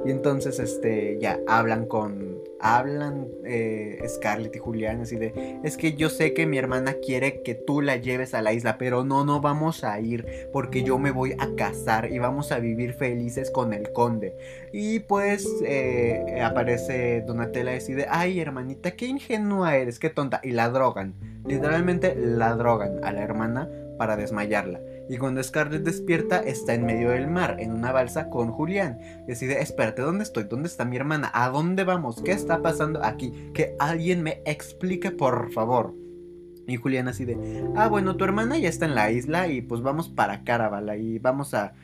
Y 0.05 0.11
entonces, 0.11 0.59
este, 0.59 1.19
ya 1.21 1.41
hablan 1.47 1.87
con. 1.87 2.32
Hablan 2.63 3.29
eh, 3.45 4.01
Scarlett 4.09 4.55
y 4.57 4.59
Julián, 4.59 5.01
así 5.01 5.17
de. 5.17 5.61
Es 5.65 5.77
que 5.77 5.95
yo 5.95 6.09
sé 6.09 6.33
que 6.33 6.47
mi 6.47 6.59
hermana 6.59 6.95
quiere 7.05 7.43
que 7.43 7.55
tú 7.55 7.83
la 7.83 7.97
lleves 7.97 8.35
a 8.35 8.43
la 8.43 8.53
isla, 8.53 8.79
pero 8.79 9.05
no, 9.05 9.25
no 9.25 9.41
vamos 9.41 9.85
a 9.85 9.99
ir, 10.01 10.27
porque 10.53 10.85
yo 10.85 10.99
me 10.99 11.11
voy 11.11 11.35
a 11.39 11.55
casar 11.57 12.11
y 12.13 12.19
vamos 12.19 12.53
a 12.53 12.61
vivir 12.61 12.95
felices 12.95 13.51
con 13.51 13.73
el 13.73 13.93
conde. 13.93 14.37
Y 14.73 15.01
pues 15.01 15.47
eh, 15.65 16.41
aparece 16.43 17.23
Donatella 17.27 17.73
y 17.73 17.75
decide: 17.75 18.07
Ay, 18.09 18.41
hermanita, 18.41 18.93
qué 18.93 19.07
ingenua 19.07 19.77
eres, 19.77 19.99
qué 19.99 20.11
tonta. 20.11 20.41
Y 20.43 20.53
la 20.53 20.69
drogan. 20.71 21.15
Literalmente 21.47 22.15
la 22.15 22.55
drogan 22.55 23.05
a 23.05 23.13
la 23.13 23.23
hermana 23.23 23.69
para 23.99 24.17
desmayarla. 24.17 24.81
Y 25.09 25.19
cuando 25.19 25.43
Scarlett 25.43 25.83
despierta, 25.83 26.39
está 26.39 26.75
en 26.75 26.87
medio 26.87 27.11
del 27.11 27.29
mar, 27.29 27.57
en 27.59 27.73
una 27.73 27.93
balsa 27.93 28.31
con 28.31 28.51
Julián. 28.51 28.99
Decide, 29.27 29.61
espérate, 29.61 30.03
¿dónde 30.03 30.25
estoy? 30.25 30.45
¿Dónde 30.45 30.69
está 30.69 30.85
mi 30.85 30.97
hermana? 30.97 31.31
¿A 31.35 31.51
dónde 31.51 31.85
vamos? 31.85 32.23
¿Qué 32.23 32.33
está 32.33 32.63
pasando 32.63 33.05
aquí? 33.05 33.33
Que 33.53 33.75
alguien 33.79 34.23
me 34.23 34.43
explique, 34.47 35.11
por 35.11 35.53
favor. 35.53 35.95
Y 36.67 36.77
Julián 36.77 37.09
así 37.09 37.25
de, 37.25 37.37
ah, 37.77 37.89
bueno, 37.89 38.17
tu 38.17 38.25
hermana 38.25 38.57
ya 38.59 38.69
está 38.69 38.87
en 38.87 38.95
la 38.95 39.11
isla 39.11 39.49
y 39.49 39.63
pues 39.63 39.83
vamos 39.83 40.09
para 40.09 40.45
Caravala 40.45 40.97
y 40.97 41.19
vamos 41.19 41.55
a, 41.55 41.75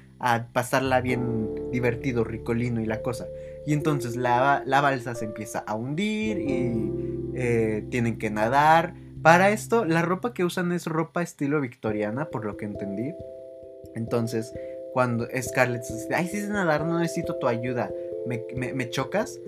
pasarla 0.53 1.01
bien 1.01 1.71
divertido, 1.71 2.25
ricolino 2.25 2.81
y 2.81 2.87
la 2.87 3.03
cosa. 3.03 3.27
Y 3.67 3.73
entonces 3.73 4.17
la, 4.17 4.63
la 4.67 4.81
balsa 4.81 5.15
se 5.15 5.27
empieza 5.27 5.61
a 5.61 5.75
hundir 5.75 6.39
y 6.39 6.93
eh, 7.35 7.87
tienen 7.91 8.19
que 8.19 8.31
nadar. 8.31 8.95
Para 9.23 9.51
esto, 9.51 9.85
la 9.85 10.03
ropa 10.03 10.33
que 10.33 10.45
usan 10.45 10.73
es 10.73 10.87
ropa 10.87 11.23
estilo 11.23 11.61
victoriana, 11.61 12.27
por 12.27 12.45
lo 12.45 12.57
que 12.57 12.65
entendí. 12.65 13.15
Entonces, 13.95 14.53
cuando 14.93 15.27
Scarlett 15.41 15.83
dice, 15.83 16.15
ay, 16.15 16.29
sí 16.29 16.41
sé 16.41 16.49
nadar, 16.49 16.85
no 16.85 16.99
necesito 16.99 17.37
tu 17.37 17.49
ayuda, 17.49 17.91
¿me, 18.27 18.45
me 18.75 18.91
chocas? 18.91 19.39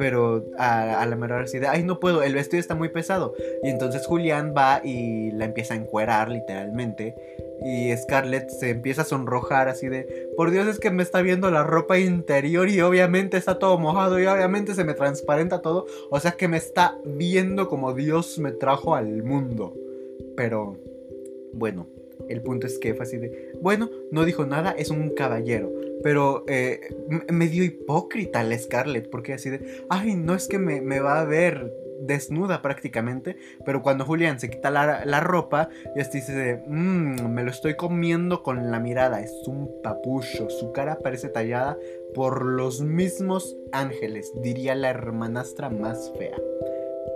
pero 0.00 0.46
a, 0.56 1.04
la 1.04 1.14
menor 1.14 1.42
así 1.42 1.58
de, 1.58 1.68
ay, 1.68 1.82
no 1.82 2.00
puedo, 2.00 2.22
el 2.22 2.32
vestido 2.32 2.58
está 2.58 2.74
muy 2.74 2.88
pesado. 2.88 3.34
Y 3.62 3.68
entonces 3.68 4.06
Julián 4.06 4.54
va 4.56 4.80
y 4.82 5.30
la 5.32 5.44
empieza 5.44 5.74
a 5.74 5.76
encuerar 5.76 6.30
literalmente. 6.30 7.14
Y 7.62 7.94
Scarlett 7.96 8.48
se 8.48 8.70
empieza 8.70 9.02
a 9.02 9.04
sonrojar 9.04 9.68
así 9.68 9.88
de, 9.88 10.30
por 10.36 10.50
Dios 10.50 10.66
es 10.66 10.78
que 10.78 10.90
me 10.90 11.02
está 11.02 11.20
viendo 11.20 11.50
la 11.50 11.62
ropa 11.62 11.98
interior 11.98 12.68
y 12.68 12.80
obviamente 12.80 13.36
está 13.36 13.58
todo 13.58 13.78
mojado 13.78 14.18
y 14.18 14.26
obviamente 14.26 14.74
se 14.74 14.84
me 14.84 14.94
transparenta 14.94 15.60
todo. 15.60 15.86
O 16.10 16.18
sea 16.20 16.32
que 16.32 16.48
me 16.48 16.56
está 16.56 16.98
viendo 17.04 17.68
como 17.68 17.92
Dios 17.92 18.38
me 18.38 18.52
trajo 18.52 18.94
al 18.94 19.22
mundo. 19.22 19.74
Pero, 20.36 20.78
bueno, 21.52 21.86
el 22.28 22.42
punto 22.42 22.66
es 22.66 22.78
que 22.78 22.94
fue 22.94 23.04
así 23.04 23.18
de, 23.18 23.52
bueno, 23.60 23.90
no 24.10 24.24
dijo 24.24 24.46
nada, 24.46 24.70
es 24.72 24.90
un 24.90 25.10
caballero. 25.10 25.70
Pero 26.02 26.44
eh, 26.48 26.80
medio 27.30 27.64
hipócrita 27.64 28.42
la 28.42 28.58
Scarlett, 28.58 29.10
porque 29.10 29.34
así 29.34 29.50
de, 29.50 29.84
ay, 29.88 30.16
no 30.16 30.34
es 30.34 30.48
que 30.48 30.58
me, 30.58 31.00
va 31.00 31.20
a 31.20 31.24
ver 31.24 31.72
desnuda 32.00 32.62
prácticamente, 32.62 33.36
pero 33.64 33.82
cuando 33.82 34.04
Julián 34.04 34.40
se 34.40 34.50
quita 34.50 34.70
la, 34.70 35.20
ropa, 35.20 35.68
y 35.94 36.00
así 36.00 36.18
dice 36.20 36.62
mmm, 36.66 37.28
me 37.28 37.42
lo 37.42 37.50
estoy 37.50 37.76
comiendo 37.76 38.42
con 38.42 38.70
la 38.70 38.80
mirada, 38.80 39.20
es 39.20 39.32
un 39.46 39.70
papucho, 39.82 40.48
su 40.50 40.72
cara 40.72 40.98
parece 40.98 41.28
tallada 41.28 41.78
por 42.14 42.44
los 42.44 42.80
mismos 42.80 43.56
ángeles, 43.72 44.32
diría 44.42 44.74
la 44.74 44.90
hermanastra 44.90 45.70
más 45.70 46.12
fea. 46.18 46.36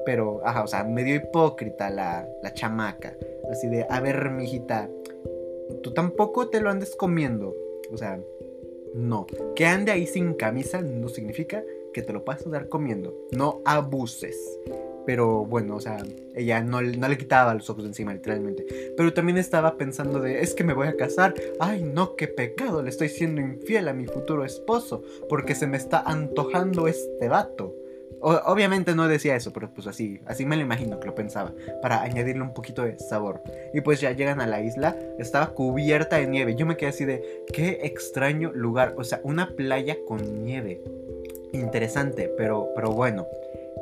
Pero, 0.07 0.47
ajá, 0.47 0.63
o 0.63 0.67
sea, 0.67 0.85
medio 0.85 1.15
hipócrita 1.15 1.89
la, 1.89 2.29
la 2.43 2.53
chamaca, 2.53 3.17
así 3.51 3.69
de, 3.69 3.87
a 3.89 4.01
ver, 4.01 4.31
mijita, 4.31 4.91
tú 5.83 5.93
tampoco 5.95 6.51
te 6.51 6.61
lo 6.61 6.71
andes 6.71 6.95
comiendo, 6.95 7.55
o 7.91 7.97
sea, 7.97 8.21
no. 8.95 9.27
Que 9.57 9.67
ande 9.67 9.93
ahí 9.93 10.07
sin 10.07 10.35
camisa 10.35 10.81
no 10.81 11.09
significa 11.09 11.63
que 11.95 12.03
te 12.03 12.13
lo 12.13 12.25
puedas 12.25 12.49
dar 12.51 12.69
comiendo. 12.69 13.15
No 13.33 13.63
abuses. 13.65 14.37
Pero 15.07 15.45
bueno, 15.45 15.77
o 15.77 15.81
sea, 15.81 16.03
ella 16.35 16.63
no, 16.63 16.81
no, 16.81 17.09
le 17.09 17.19
quitaba 17.19 17.55
los 17.55 17.69
ojos 17.71 17.85
de 17.85 17.91
encima, 17.91 18.13
literalmente. 18.13 18.67
Pero 18.97 19.13
también 19.13 19.39
estaba 19.39 19.77
pensando 19.77 20.21
de, 20.21 20.41
es 20.41 20.55
que 20.55 20.65
me 20.65 20.75
voy 20.75 20.89
a 20.89 20.97
casar. 20.97 21.35
Ay, 21.61 21.83
no, 21.83 22.17
qué 22.17 22.27
pecado, 22.29 22.83
le 22.83 22.91
estoy 22.91 23.09
siendo 23.09 23.41
infiel 23.41 23.89
a 23.89 23.95
mi 23.95 24.07
futuro 24.07 24.45
esposo. 24.45 25.03
Porque 25.29 25.55
se 25.55 25.67
me 25.67 25.77
está 25.77 26.01
antojando 26.01 26.87
este 26.89 27.29
vato 27.29 27.75
obviamente 28.25 28.95
no 28.95 29.07
decía 29.07 29.37
eso, 29.37 29.53
pero 29.53 29.71
pues 29.73 29.87
así, 29.87 30.21
así 30.27 30.47
me 30.47 30.57
lo 30.57 30.63
imagino 30.63 30.99
que 30.99 31.07
lo 31.07 31.15
pensaba, 31.15 31.53
para 31.83 32.03
añadirle 32.03 32.43
un 32.43 32.55
poquito 32.55 32.83
de 32.83 32.99
sabor. 32.99 33.43
Y 33.73 33.81
pues 33.83 34.01
ya 34.01 34.13
llegan 34.13 34.41
a 34.41 34.47
la 34.47 34.63
isla, 34.63 34.97
estaba 35.19 35.49
cubierta 35.49 36.17
de 36.17 36.27
nieve. 36.27 36.55
Yo 36.55 36.67
me 36.67 36.77
quedé 36.77 36.91
así 36.91 37.05
de, 37.05 37.45
qué 37.53 37.81
extraño 37.83 38.53
lugar, 38.53 38.95
o 38.97 39.05
sea, 39.05 39.21
una 39.25 39.55
playa 39.55 39.97
con 40.07 40.45
nieve. 40.45 40.83
Interesante, 41.55 42.31
pero, 42.37 42.69
pero 42.75 42.91
bueno. 42.91 43.27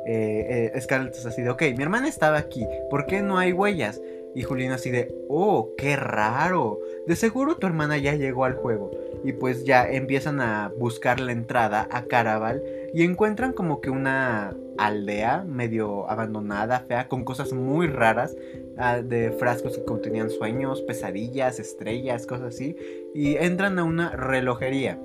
Eh, 0.05 0.71
eh, 0.75 0.81
Scarlett 0.81 1.15
es 1.15 1.25
así 1.25 1.41
de, 1.41 1.49
ok, 1.49 1.61
mi 1.75 1.83
hermana 1.83 2.07
estaba 2.07 2.37
aquí, 2.37 2.67
¿por 2.89 3.05
qué 3.05 3.21
no 3.21 3.37
hay 3.37 3.53
huellas? 3.53 4.01
Y 4.35 4.43
Julián 4.43 4.71
así 4.71 4.89
de, 4.89 5.13
oh, 5.29 5.71
qué 5.77 5.95
raro. 5.95 6.79
De 7.07 7.15
seguro 7.15 7.55
tu 7.55 7.67
hermana 7.67 7.97
ya 7.97 8.15
llegó 8.15 8.45
al 8.45 8.55
juego. 8.55 8.91
Y 9.23 9.33
pues 9.33 9.63
ya 9.63 9.87
empiezan 9.89 10.41
a 10.41 10.71
buscar 10.77 11.19
la 11.19 11.31
entrada 11.31 11.87
a 11.91 12.05
Caraval 12.05 12.63
y 12.93 13.03
encuentran 13.03 13.53
como 13.53 13.79
que 13.79 13.89
una 13.89 14.55
aldea 14.77 15.43
medio 15.47 16.09
abandonada, 16.09 16.79
fea, 16.81 17.07
con 17.07 17.23
cosas 17.23 17.53
muy 17.53 17.87
raras, 17.87 18.35
ah, 18.77 19.01
de 19.01 19.31
frascos 19.31 19.77
que 19.77 19.85
contenían 19.85 20.29
sueños, 20.29 20.81
pesadillas, 20.81 21.59
estrellas, 21.59 22.25
cosas 22.25 22.55
así, 22.55 22.75
y 23.13 23.35
entran 23.35 23.79
a 23.79 23.83
una 23.83 24.11
relojería. 24.11 24.99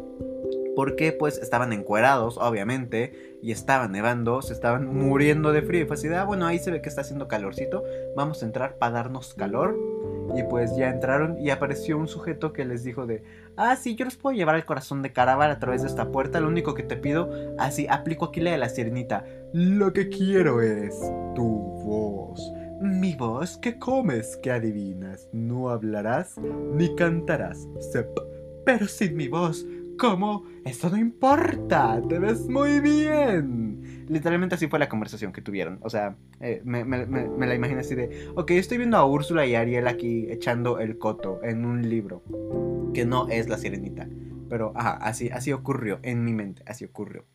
Porque 0.78 1.10
pues 1.10 1.38
estaban 1.38 1.72
encuerados, 1.72 2.38
obviamente, 2.38 3.36
y 3.42 3.50
estaban 3.50 3.90
nevando, 3.90 4.42
se 4.42 4.52
estaban 4.52 4.86
muriendo 4.86 5.50
de 5.50 5.60
frío. 5.62 5.82
Y 5.82 5.86
fue 5.86 5.94
así 5.94 6.06
ah, 6.14 6.22
bueno, 6.22 6.46
ahí 6.46 6.60
se 6.60 6.70
ve 6.70 6.80
que 6.80 6.88
está 6.88 7.00
haciendo 7.00 7.26
calorcito, 7.26 7.82
vamos 8.14 8.44
a 8.44 8.46
entrar 8.46 8.78
para 8.78 8.92
darnos 8.92 9.34
calor. 9.34 9.76
Y 10.36 10.44
pues 10.44 10.76
ya 10.76 10.90
entraron 10.90 11.36
y 11.36 11.50
apareció 11.50 11.98
un 11.98 12.06
sujeto 12.06 12.52
que 12.52 12.64
les 12.64 12.84
dijo 12.84 13.06
de, 13.06 13.24
ah, 13.56 13.74
sí, 13.74 13.96
yo 13.96 14.04
los 14.04 14.14
puedo 14.14 14.36
llevar 14.36 14.54
al 14.54 14.64
corazón 14.64 15.02
de 15.02 15.12
Caraval 15.12 15.50
a 15.50 15.58
través 15.58 15.82
de 15.82 15.88
esta 15.88 16.12
puerta, 16.12 16.38
lo 16.38 16.46
único 16.46 16.74
que 16.74 16.84
te 16.84 16.96
pido, 16.96 17.28
así, 17.58 17.88
aplico 17.90 18.26
aquí 18.26 18.38
la 18.38 18.52
de 18.52 18.58
la 18.58 18.68
sirenita, 18.68 19.24
lo 19.52 19.92
que 19.92 20.08
quiero 20.08 20.62
es 20.62 20.96
tu 21.34 21.44
voz. 21.84 22.52
Mi 22.80 23.16
voz, 23.16 23.58
¿qué 23.58 23.80
comes? 23.80 24.38
¿Qué 24.44 24.52
adivinas? 24.52 25.28
No 25.32 25.70
hablarás 25.70 26.36
ni 26.72 26.94
cantarás, 26.94 27.66
pero 28.64 28.86
sin 28.86 29.16
mi 29.16 29.26
voz, 29.26 29.64
¿cómo? 29.98 30.44
Eso 30.64 30.88
no 30.88 30.96
importa, 30.96 32.00
te 32.08 32.18
ves 32.18 32.48
muy 32.48 32.80
bien. 32.80 34.06
Literalmente 34.08 34.54
así 34.54 34.68
fue 34.68 34.78
la 34.78 34.88
conversación 34.88 35.32
que 35.32 35.42
tuvieron. 35.42 35.78
O 35.82 35.90
sea, 35.90 36.16
eh, 36.40 36.62
me, 36.64 36.84
la 36.84 37.54
imagino 37.54 37.80
así 37.80 37.94
de, 37.94 38.30
ok, 38.34 38.52
estoy 38.52 38.78
viendo 38.78 38.96
a 38.96 39.04
Úrsula 39.04 39.44
y 39.44 39.54
Ariel 39.54 39.88
aquí 39.88 40.26
echando 40.30 40.78
el 40.78 40.98
coto 40.98 41.40
en 41.42 41.66
un 41.66 41.88
libro, 41.88 42.22
que 42.94 43.04
no 43.04 43.28
es 43.28 43.48
la 43.48 43.58
sirenita. 43.58 44.08
Pero, 44.48 44.72
ajá, 44.74 44.92
así, 44.92 45.28
así 45.28 45.52
ocurrió 45.52 45.98
en 46.02 46.24
mi 46.24 46.32
mente, 46.32 46.62
así 46.66 46.84
ocurrió. 46.84 47.26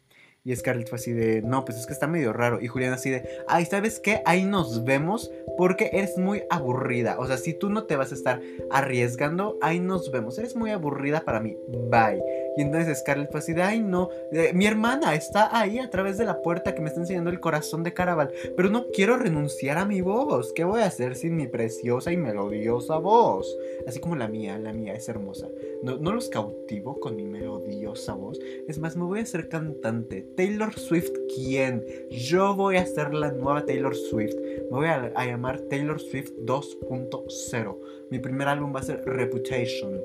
Y 0.46 0.54
Scarlett 0.56 0.90
fue 0.90 0.98
así 0.98 1.14
de, 1.14 1.42
no, 1.42 1.64
pues 1.64 1.78
es 1.78 1.86
que 1.86 1.94
está 1.94 2.08
medio 2.08 2.34
raro. 2.34 2.60
Y 2.60 2.68
Julián 2.68 2.92
así 2.92 3.10
de, 3.10 3.24
ay, 3.48 3.66
¿sabes 3.66 4.00
qué? 4.02 4.22
Ahí 4.26 4.44
nos 4.44 4.84
vemos 4.84 5.32
porque 5.58 5.92
eres 5.94 6.18
muy 6.18 6.44
aburrida. 6.50 7.18
O 7.18 7.28
sea, 7.28 7.38
si 7.38 7.54
tú 7.54 7.70
no 7.70 7.86
te 7.86 7.96
vas 7.96 8.12
a 8.12 8.16
estar 8.16 8.42
arriesgando, 8.70 9.58
ahí 9.62 9.80
nos 9.80 10.12
vemos. 10.12 10.38
Eres 10.38 10.56
muy 10.56 10.72
aburrida 10.72 11.22
para 11.22 11.40
mí. 11.40 11.56
Bye. 11.90 12.22
Y 12.58 12.62
entonces 12.62 13.00
Scarlett 13.00 13.32
fue 13.32 13.40
así 13.40 13.54
de, 13.54 13.64
ay, 13.64 13.80
no, 13.80 14.10
mi 14.54 14.66
hermana 14.66 15.16
está 15.16 15.58
ahí 15.58 15.80
a 15.80 15.90
través 15.90 16.18
de 16.18 16.26
la 16.26 16.42
puerta 16.42 16.76
que 16.76 16.82
me 16.82 16.90
está 16.90 17.02
enseñando 17.02 17.30
el 17.30 17.40
corazón 17.40 17.84
de 17.84 17.94
Caraval. 17.94 18.32
Pero 18.56 18.70
no 18.70 18.88
quiero 18.94 19.18
renunciar 19.18 19.78
a 19.78 19.86
mi 19.86 20.02
voz. 20.02 20.54
¿Qué 20.54 20.64
voy 20.64 20.82
a 20.82 20.86
hacer 20.86 21.16
sin 21.16 21.36
mi 21.36 21.48
preciosa 21.48 22.12
y 22.12 22.18
melodiosa 22.18 22.98
voz? 22.98 23.48
Así 23.88 24.00
como 24.00 24.16
la 24.16 24.28
mía, 24.28 24.58
la 24.58 24.74
mía 24.74 24.94
es 24.94 25.10
hermosa. 25.10 25.48
No, 25.82 25.98
no 25.98 26.14
los 26.14 26.30
cautivo 26.30 27.00
con 27.00 27.16
mi 27.16 27.26
melodiosa 27.26 28.14
voz. 28.14 28.40
Es 28.68 28.80
más, 28.80 28.96
me 28.96 29.04
voy 29.04 29.20
a 29.20 29.24
hacer 29.24 29.50
cantante 29.50 30.22
Taylor 30.36 30.74
Swift, 30.74 31.12
¿quién? 31.36 31.84
Yo 32.10 32.56
voy 32.56 32.78
a 32.78 32.86
ser 32.86 33.14
la 33.14 33.32
nueva 33.32 33.66
Taylor 33.66 33.96
Swift. 33.96 34.36
Me 34.72 34.78
voy 34.78 34.88
a, 34.88 35.12
llamar 35.26 35.60
Taylor 35.70 36.00
Swift 36.00 36.32
2.0. 36.46 37.78
Mi 38.10 38.20
primer 38.20 38.48
álbum 38.48 38.74
va 38.74 38.80
a 38.80 38.84
ser 38.84 39.04
Reputation. 39.06 40.00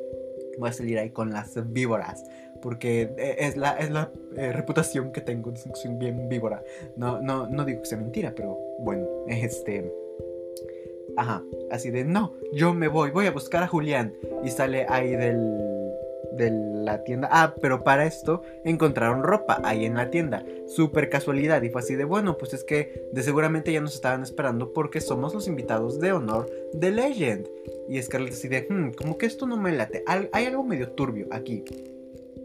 Voy 0.58 0.70
a 0.70 0.72
salir 0.72 0.98
ahí 0.98 1.10
con 1.10 1.32
las 1.32 1.54
víboras. 1.72 2.24
Porque 2.60 3.14
eh, 3.16 3.36
es 3.38 3.56
la, 3.56 3.78
es 3.78 3.90
la 3.90 4.10
eh, 4.36 4.52
reputación 4.52 5.12
que 5.12 5.20
tengo. 5.20 5.54
Soy 5.56 5.94
bien 5.94 6.28
víbora. 6.28 6.62
No, 6.96 7.20
no, 7.20 7.46
no 7.46 7.64
digo 7.64 7.80
que 7.82 7.86
sea 7.86 7.98
mentira, 7.98 8.32
pero 8.34 8.58
bueno, 8.80 9.06
este. 9.28 9.92
Ajá, 11.16 11.42
así 11.70 11.90
de 11.90 12.04
no, 12.04 12.34
yo 12.52 12.74
me 12.74 12.86
voy, 12.86 13.10
voy 13.10 13.26
a 13.26 13.32
buscar 13.32 13.62
a 13.62 13.66
Julián. 13.66 14.14
Y 14.44 14.50
sale 14.50 14.86
ahí 14.88 15.16
del 15.16 15.67
de 16.32 16.50
la 16.50 17.04
tienda. 17.04 17.28
Ah, 17.30 17.54
pero 17.60 17.84
para 17.84 18.06
esto 18.06 18.42
encontraron 18.64 19.22
ropa 19.22 19.60
ahí 19.64 19.84
en 19.84 19.94
la 19.94 20.10
tienda. 20.10 20.44
Súper 20.66 21.08
casualidad. 21.08 21.62
Y 21.62 21.70
fue 21.70 21.80
así 21.80 21.94
de 21.94 22.04
bueno, 22.04 22.36
pues 22.36 22.54
es 22.54 22.64
que 22.64 23.08
de 23.12 23.22
seguramente 23.22 23.72
ya 23.72 23.80
nos 23.80 23.94
estaban 23.94 24.22
esperando 24.22 24.72
porque 24.72 25.00
somos 25.00 25.34
los 25.34 25.48
invitados 25.48 26.00
de 26.00 26.12
honor 26.12 26.50
de 26.72 26.90
Legend. 26.90 27.48
Y 27.88 28.00
Scarlett 28.02 28.34
así 28.34 28.48
de, 28.48 28.66
hmm, 28.68 28.92
como 28.92 29.18
que 29.18 29.26
esto 29.26 29.46
no 29.46 29.56
me 29.56 29.72
late. 29.72 30.04
Hay 30.06 30.46
algo 30.46 30.64
medio 30.64 30.90
turbio 30.90 31.26
aquí. 31.30 31.64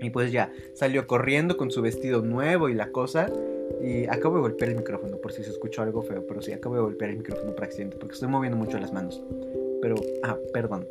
Y 0.02 0.10
pues 0.10 0.32
ya, 0.32 0.52
salió 0.74 1.08
corriendo 1.08 1.56
con 1.56 1.72
su 1.72 1.82
vestido 1.82 2.22
nuevo 2.22 2.70
y 2.70 2.74
la 2.74 2.92
cosa. 2.92 3.32
Y 3.82 4.06
acabo 4.08 4.36
de 4.36 4.42
golpear 4.42 4.72
el 4.72 4.78
micrófono 4.78 5.18
por 5.18 5.32
si 5.32 5.44
se 5.44 5.50
escuchó 5.50 5.82
algo 5.82 6.02
feo. 6.02 6.26
Pero 6.28 6.42
sí, 6.42 6.52
acabo 6.52 6.76
de 6.76 6.82
golpear 6.82 7.12
el 7.12 7.18
micrófono 7.18 7.54
por 7.54 7.64
accidente 7.64 7.98
porque 7.98 8.14
estoy 8.14 8.30
moviendo 8.30 8.58
mucho 8.58 8.78
las 8.80 8.92
manos. 8.92 9.22
Pero, 9.82 9.96
ah, 10.24 10.38
perdón. 10.54 10.88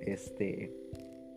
Este. 0.00 0.79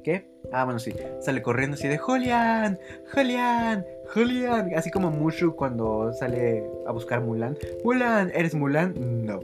¿Qué? 0.03 0.25
Ah, 0.51 0.65
bueno, 0.65 0.79
sí. 0.79 0.93
Sale 1.21 1.41
corriendo 1.41 1.75
así 1.75 1.87
de 1.87 1.97
Julián, 1.97 2.79
Julián, 3.13 3.85
Julián. 4.13 4.71
Así 4.75 4.91
como 4.91 5.09
Mushu 5.09 5.55
cuando 5.55 6.13
sale 6.13 6.63
a 6.85 6.91
buscar 6.91 7.21
Mulan. 7.21 7.57
Mulan, 7.83 8.31
¿eres 8.35 8.53
Mulan? 8.53 9.25
No. 9.25 9.39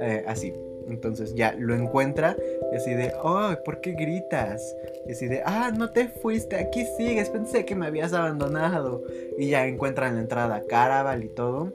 Eh, 0.00 0.24
así. 0.26 0.52
Entonces 0.88 1.34
ya 1.34 1.52
lo 1.52 1.74
encuentra 1.74 2.34
Y 2.72 2.76
así 2.76 2.94
de, 2.94 3.12
oh, 3.22 3.50
¿por 3.64 3.80
qué 3.80 3.92
gritas? 3.92 4.74
Y 5.06 5.12
así 5.12 5.26
de, 5.26 5.42
ah, 5.44 5.70
no 5.76 5.90
te 5.90 6.08
fuiste, 6.08 6.56
aquí 6.56 6.86
sigues, 6.96 7.28
pensé 7.30 7.64
que 7.64 7.74
me 7.74 7.86
habías 7.86 8.12
abandonado. 8.12 9.04
Y 9.38 9.48
ya 9.48 9.66
encuentran 9.66 10.14
la 10.14 10.22
entrada 10.22 10.64
Caraval 10.66 11.24
y 11.24 11.28
todo. 11.28 11.72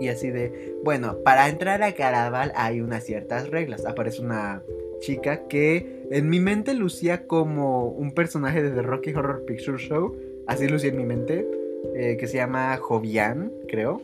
Y 0.00 0.08
así 0.08 0.30
de, 0.30 0.76
bueno, 0.84 1.18
para 1.24 1.48
entrar 1.48 1.82
a 1.82 1.92
Caraval 1.92 2.52
hay 2.54 2.80
unas 2.80 3.04
ciertas 3.04 3.48
reglas. 3.50 3.84
Aparece 3.84 4.22
una 4.22 4.62
chica 5.00 5.46
que 5.48 5.97
en 6.10 6.28
mi 6.28 6.40
mente 6.40 6.74
lucía 6.74 7.26
como 7.26 7.88
un 7.88 8.12
personaje 8.12 8.62
de 8.62 8.70
The 8.70 8.82
Rocky 8.82 9.14
Horror 9.14 9.44
Picture 9.44 9.78
Show. 9.78 10.16
Así 10.46 10.68
lucía 10.68 10.90
en 10.90 10.96
mi 10.96 11.04
mente. 11.04 11.46
Eh, 11.94 12.16
que 12.18 12.26
se 12.26 12.38
llama 12.38 12.76
Jovian, 12.76 13.52
creo. 13.68 14.02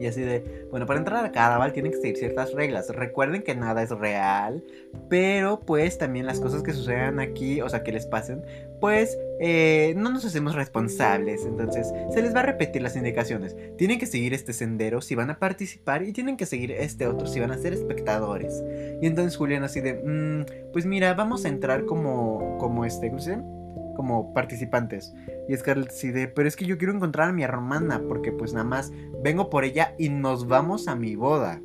Y 0.00 0.06
así 0.06 0.20
de, 0.20 0.66
bueno, 0.70 0.86
para 0.86 0.98
entrar 0.98 1.24
a 1.24 1.32
Caraval 1.32 1.72
tienen 1.72 1.92
que 1.92 1.98
seguir 1.98 2.16
ciertas 2.16 2.52
reglas. 2.52 2.88
Recuerden 2.88 3.42
que 3.42 3.54
nada 3.54 3.82
es 3.82 3.90
real, 3.90 4.64
pero 5.08 5.60
pues 5.60 5.98
también 5.98 6.26
las 6.26 6.40
cosas 6.40 6.62
que 6.62 6.72
sucedan 6.72 7.20
aquí, 7.20 7.60
o 7.60 7.68
sea, 7.68 7.82
que 7.82 7.92
les 7.92 8.06
pasen, 8.06 8.42
pues 8.80 9.16
eh, 9.40 9.94
no 9.96 10.10
nos 10.10 10.24
hacemos 10.24 10.54
responsables. 10.54 11.44
Entonces, 11.44 11.92
se 12.12 12.22
les 12.22 12.34
va 12.34 12.40
a 12.40 12.44
repetir 12.44 12.82
las 12.82 12.96
indicaciones. 12.96 13.56
Tienen 13.76 13.98
que 13.98 14.06
seguir 14.06 14.34
este 14.34 14.52
sendero 14.52 15.00
si 15.00 15.14
van 15.14 15.30
a 15.30 15.38
participar 15.38 16.02
y 16.02 16.12
tienen 16.12 16.36
que 16.36 16.46
seguir 16.46 16.72
este 16.72 17.06
otro 17.06 17.26
si 17.26 17.40
van 17.40 17.52
a 17.52 17.58
ser 17.58 17.72
espectadores. 17.72 18.62
Y 19.00 19.06
entonces 19.06 19.36
Julián 19.36 19.62
así 19.62 19.80
de, 19.80 19.94
mm, 19.94 20.72
pues 20.72 20.86
mira, 20.86 21.14
vamos 21.14 21.44
a 21.44 21.48
entrar 21.48 21.84
como, 21.84 22.58
como 22.58 22.84
este, 22.84 23.08
¿cómo 23.08 23.20
se 23.20 23.32
llama? 23.32 23.61
Como 24.02 24.34
participantes. 24.34 25.14
Y 25.48 25.56
Scarlett 25.56 25.90
decide, 25.90 26.26
pero 26.26 26.48
es 26.48 26.56
que 26.56 26.66
yo 26.66 26.76
quiero 26.76 26.92
encontrar 26.92 27.28
a 27.28 27.32
mi 27.32 27.44
hermana 27.44 28.02
porque 28.08 28.32
pues 28.32 28.52
nada 28.52 28.64
más 28.64 28.90
vengo 29.22 29.48
por 29.48 29.64
ella 29.64 29.94
y 29.96 30.08
nos 30.08 30.48
vamos 30.48 30.88
a 30.88 30.96
mi 30.96 31.14
boda. 31.14 31.62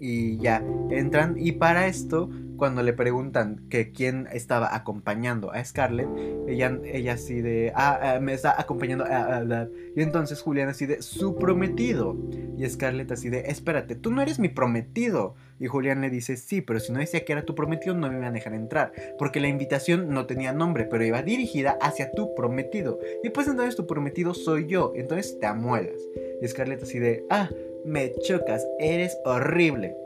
Y 0.00 0.38
ya 0.38 0.64
entran 0.90 1.36
y 1.38 1.52
para 1.52 1.86
esto 1.86 2.30
cuando 2.60 2.82
le 2.82 2.92
preguntan 2.92 3.62
que 3.70 3.90
quién 3.90 4.28
estaba 4.30 4.76
acompañando 4.76 5.50
a 5.50 5.64
Scarlett, 5.64 6.08
ella, 6.46 6.78
ella 6.84 7.14
así 7.14 7.40
de, 7.40 7.72
ah, 7.74 7.98
ah 8.02 8.20
me 8.20 8.34
está 8.34 8.60
acompañando 8.60 9.06
a... 9.06 9.66
y 9.96 10.02
entonces 10.02 10.42
Julián 10.42 10.68
así 10.68 10.84
de, 10.84 11.00
su 11.00 11.36
prometido. 11.36 12.18
Y 12.58 12.68
Scarlett 12.68 13.12
así 13.12 13.30
de, 13.30 13.44
espérate, 13.46 13.94
tú 13.94 14.10
no 14.10 14.20
eres 14.20 14.38
mi 14.38 14.50
prometido. 14.50 15.36
Y 15.58 15.68
Julián 15.68 16.02
le 16.02 16.10
dice, 16.10 16.36
sí, 16.36 16.60
pero 16.60 16.80
si 16.80 16.92
no 16.92 16.98
decía 16.98 17.24
que 17.24 17.32
era 17.32 17.46
tu 17.46 17.54
prometido, 17.54 17.94
no 17.94 18.10
me 18.10 18.16
iban 18.16 18.28
a 18.28 18.32
dejar 18.32 18.52
entrar. 18.52 18.92
Porque 19.18 19.40
la 19.40 19.48
invitación 19.48 20.10
no 20.10 20.26
tenía 20.26 20.52
nombre, 20.52 20.84
pero 20.84 21.02
iba 21.02 21.22
dirigida 21.22 21.78
hacia 21.80 22.12
tu 22.12 22.34
prometido. 22.34 22.98
Y 23.24 23.30
pues 23.30 23.48
entonces 23.48 23.74
tu 23.74 23.86
prometido 23.86 24.34
soy 24.34 24.66
yo. 24.66 24.92
Entonces 24.94 25.38
te 25.38 25.46
amuelas. 25.46 25.96
Y 26.42 26.46
Scarlett 26.46 26.82
así 26.82 26.98
de, 26.98 27.24
ah, 27.30 27.48
me 27.84 28.12
chocas, 28.14 28.66
eres 28.78 29.18
horrible. 29.24 29.96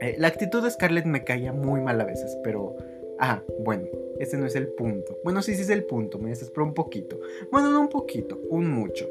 Eh, 0.00 0.16
la 0.18 0.28
actitud 0.28 0.62
de 0.62 0.70
Scarlett 0.70 1.06
me 1.06 1.24
caía 1.24 1.52
muy 1.52 1.80
mal 1.80 2.00
a 2.00 2.04
veces, 2.04 2.36
pero... 2.42 2.76
Ah, 3.20 3.42
bueno, 3.58 3.86
ese 4.20 4.38
no 4.38 4.46
es 4.46 4.54
el 4.54 4.68
punto. 4.68 5.18
Bueno, 5.24 5.42
sí, 5.42 5.54
sí 5.54 5.62
es 5.62 5.70
el 5.70 5.84
punto, 5.84 6.18
me 6.18 6.30
desespero 6.30 6.64
un 6.64 6.74
poquito. 6.74 7.18
Bueno, 7.50 7.70
no 7.70 7.80
un 7.80 7.88
poquito, 7.88 8.40
un 8.48 8.70
mucho. 8.70 9.08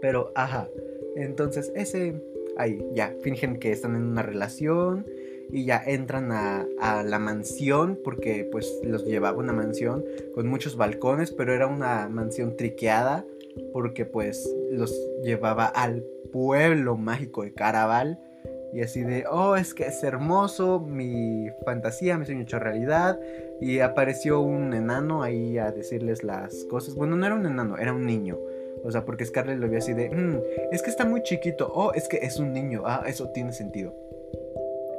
Pero, 0.00 0.30
ajá. 0.34 0.68
Entonces, 1.16 1.72
ese... 1.74 2.14
Ahí, 2.58 2.84
ya, 2.92 3.14
fingen 3.20 3.58
que 3.58 3.70
están 3.70 3.94
en 3.94 4.02
una 4.02 4.22
relación 4.22 5.06
y 5.50 5.64
ya 5.64 5.82
entran 5.86 6.32
a, 6.32 6.66
a, 6.80 7.04
la 7.04 7.18
mansión 7.18 7.98
porque 8.02 8.46
pues 8.50 8.80
los 8.82 9.04
llevaba 9.06 9.38
una 9.38 9.52
mansión 9.52 10.04
con 10.34 10.48
muchos 10.48 10.76
balcones, 10.76 11.30
pero 11.30 11.54
era 11.54 11.68
una 11.68 12.08
mansión 12.08 12.56
triqueada 12.56 13.24
porque 13.72 14.04
pues 14.04 14.48
los 14.70 14.94
llevaba 15.22 15.66
al 15.66 16.04
pueblo 16.32 16.96
mágico 16.96 17.42
de 17.42 17.52
Caraval 17.54 18.18
y 18.72 18.82
así 18.82 19.02
de, 19.02 19.24
oh, 19.30 19.56
es 19.56 19.72
que 19.72 19.86
es 19.86 20.02
hermoso, 20.04 20.80
mi 20.80 21.48
fantasía, 21.64 22.18
mi 22.18 22.26
sueño 22.26 22.42
hecho 22.42 22.58
realidad. 22.58 23.18
Y 23.60 23.80
apareció 23.80 24.40
un 24.40 24.74
enano 24.74 25.22
ahí 25.22 25.58
a 25.58 25.72
decirles 25.72 26.22
las 26.22 26.64
cosas. 26.64 26.94
Bueno, 26.94 27.16
no 27.16 27.24
era 27.24 27.34
un 27.34 27.46
enano, 27.46 27.78
era 27.78 27.92
un 27.94 28.04
niño. 28.04 28.38
O 28.84 28.90
sea, 28.90 29.04
porque 29.04 29.24
Scarlett 29.24 29.58
lo 29.58 29.68
vio 29.68 29.78
así 29.78 29.94
de, 29.94 30.10
mm, 30.10 30.40
es 30.70 30.82
que 30.82 30.90
está 30.90 31.04
muy 31.04 31.22
chiquito. 31.22 31.70
Oh, 31.74 31.92
es 31.94 32.08
que 32.08 32.18
es 32.18 32.38
un 32.38 32.52
niño. 32.52 32.82
Ah, 32.84 33.04
eso 33.06 33.30
tiene 33.30 33.52
sentido. 33.52 33.94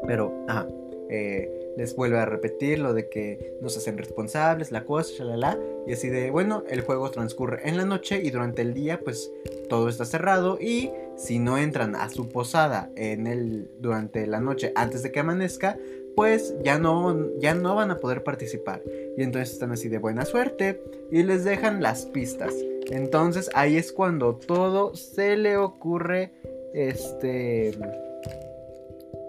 Pero, 0.07 0.45
ajá. 0.47 0.67
Eh, 1.09 1.68
les 1.79 1.95
vuelve 1.95 2.19
a 2.19 2.25
repetir 2.25 2.77
lo 2.77 2.93
de 2.93 3.07
que 3.07 3.57
no 3.61 3.69
se 3.69 3.79
hacen 3.79 3.97
responsables, 3.97 4.69
la 4.73 4.83
cosa, 4.83 5.13
shalala. 5.17 5.57
Y 5.87 5.93
así 5.93 6.09
de, 6.09 6.29
bueno, 6.29 6.65
el 6.69 6.81
juego 6.81 7.09
transcurre 7.09 7.61
en 7.69 7.77
la 7.77 7.85
noche 7.85 8.19
y 8.21 8.31
durante 8.31 8.61
el 8.61 8.73
día, 8.73 8.99
pues 8.99 9.31
todo 9.69 9.87
está 9.87 10.03
cerrado. 10.03 10.59
Y 10.59 10.91
si 11.15 11.39
no 11.39 11.57
entran 11.57 11.95
a 11.95 12.09
su 12.09 12.27
posada 12.27 12.91
en 12.97 13.27
el, 13.27 13.71
durante 13.79 14.27
la 14.27 14.41
noche 14.41 14.73
antes 14.75 15.03
de 15.03 15.13
que 15.13 15.21
amanezca, 15.21 15.77
pues 16.17 16.53
ya 16.65 16.77
no, 16.79 17.37
ya 17.37 17.53
no 17.53 17.75
van 17.75 17.91
a 17.91 17.99
poder 17.99 18.23
participar. 18.23 18.81
Y 19.15 19.23
entonces 19.23 19.53
están 19.53 19.71
así 19.71 19.87
de 19.87 19.99
buena 19.99 20.25
suerte 20.25 20.83
y 21.13 21.23
les 21.23 21.45
dejan 21.45 21.81
las 21.81 22.07
pistas. 22.07 22.53
Entonces 22.91 23.49
ahí 23.53 23.77
es 23.77 23.93
cuando 23.93 24.35
todo 24.35 24.95
se 24.95 25.37
le 25.37 25.55
ocurre. 25.55 26.33
Este. 26.73 27.71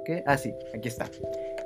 ¿Qué? 0.05 0.25
Ah, 0.27 0.37
sí, 0.37 0.53
aquí 0.75 0.89
está. 0.89 1.09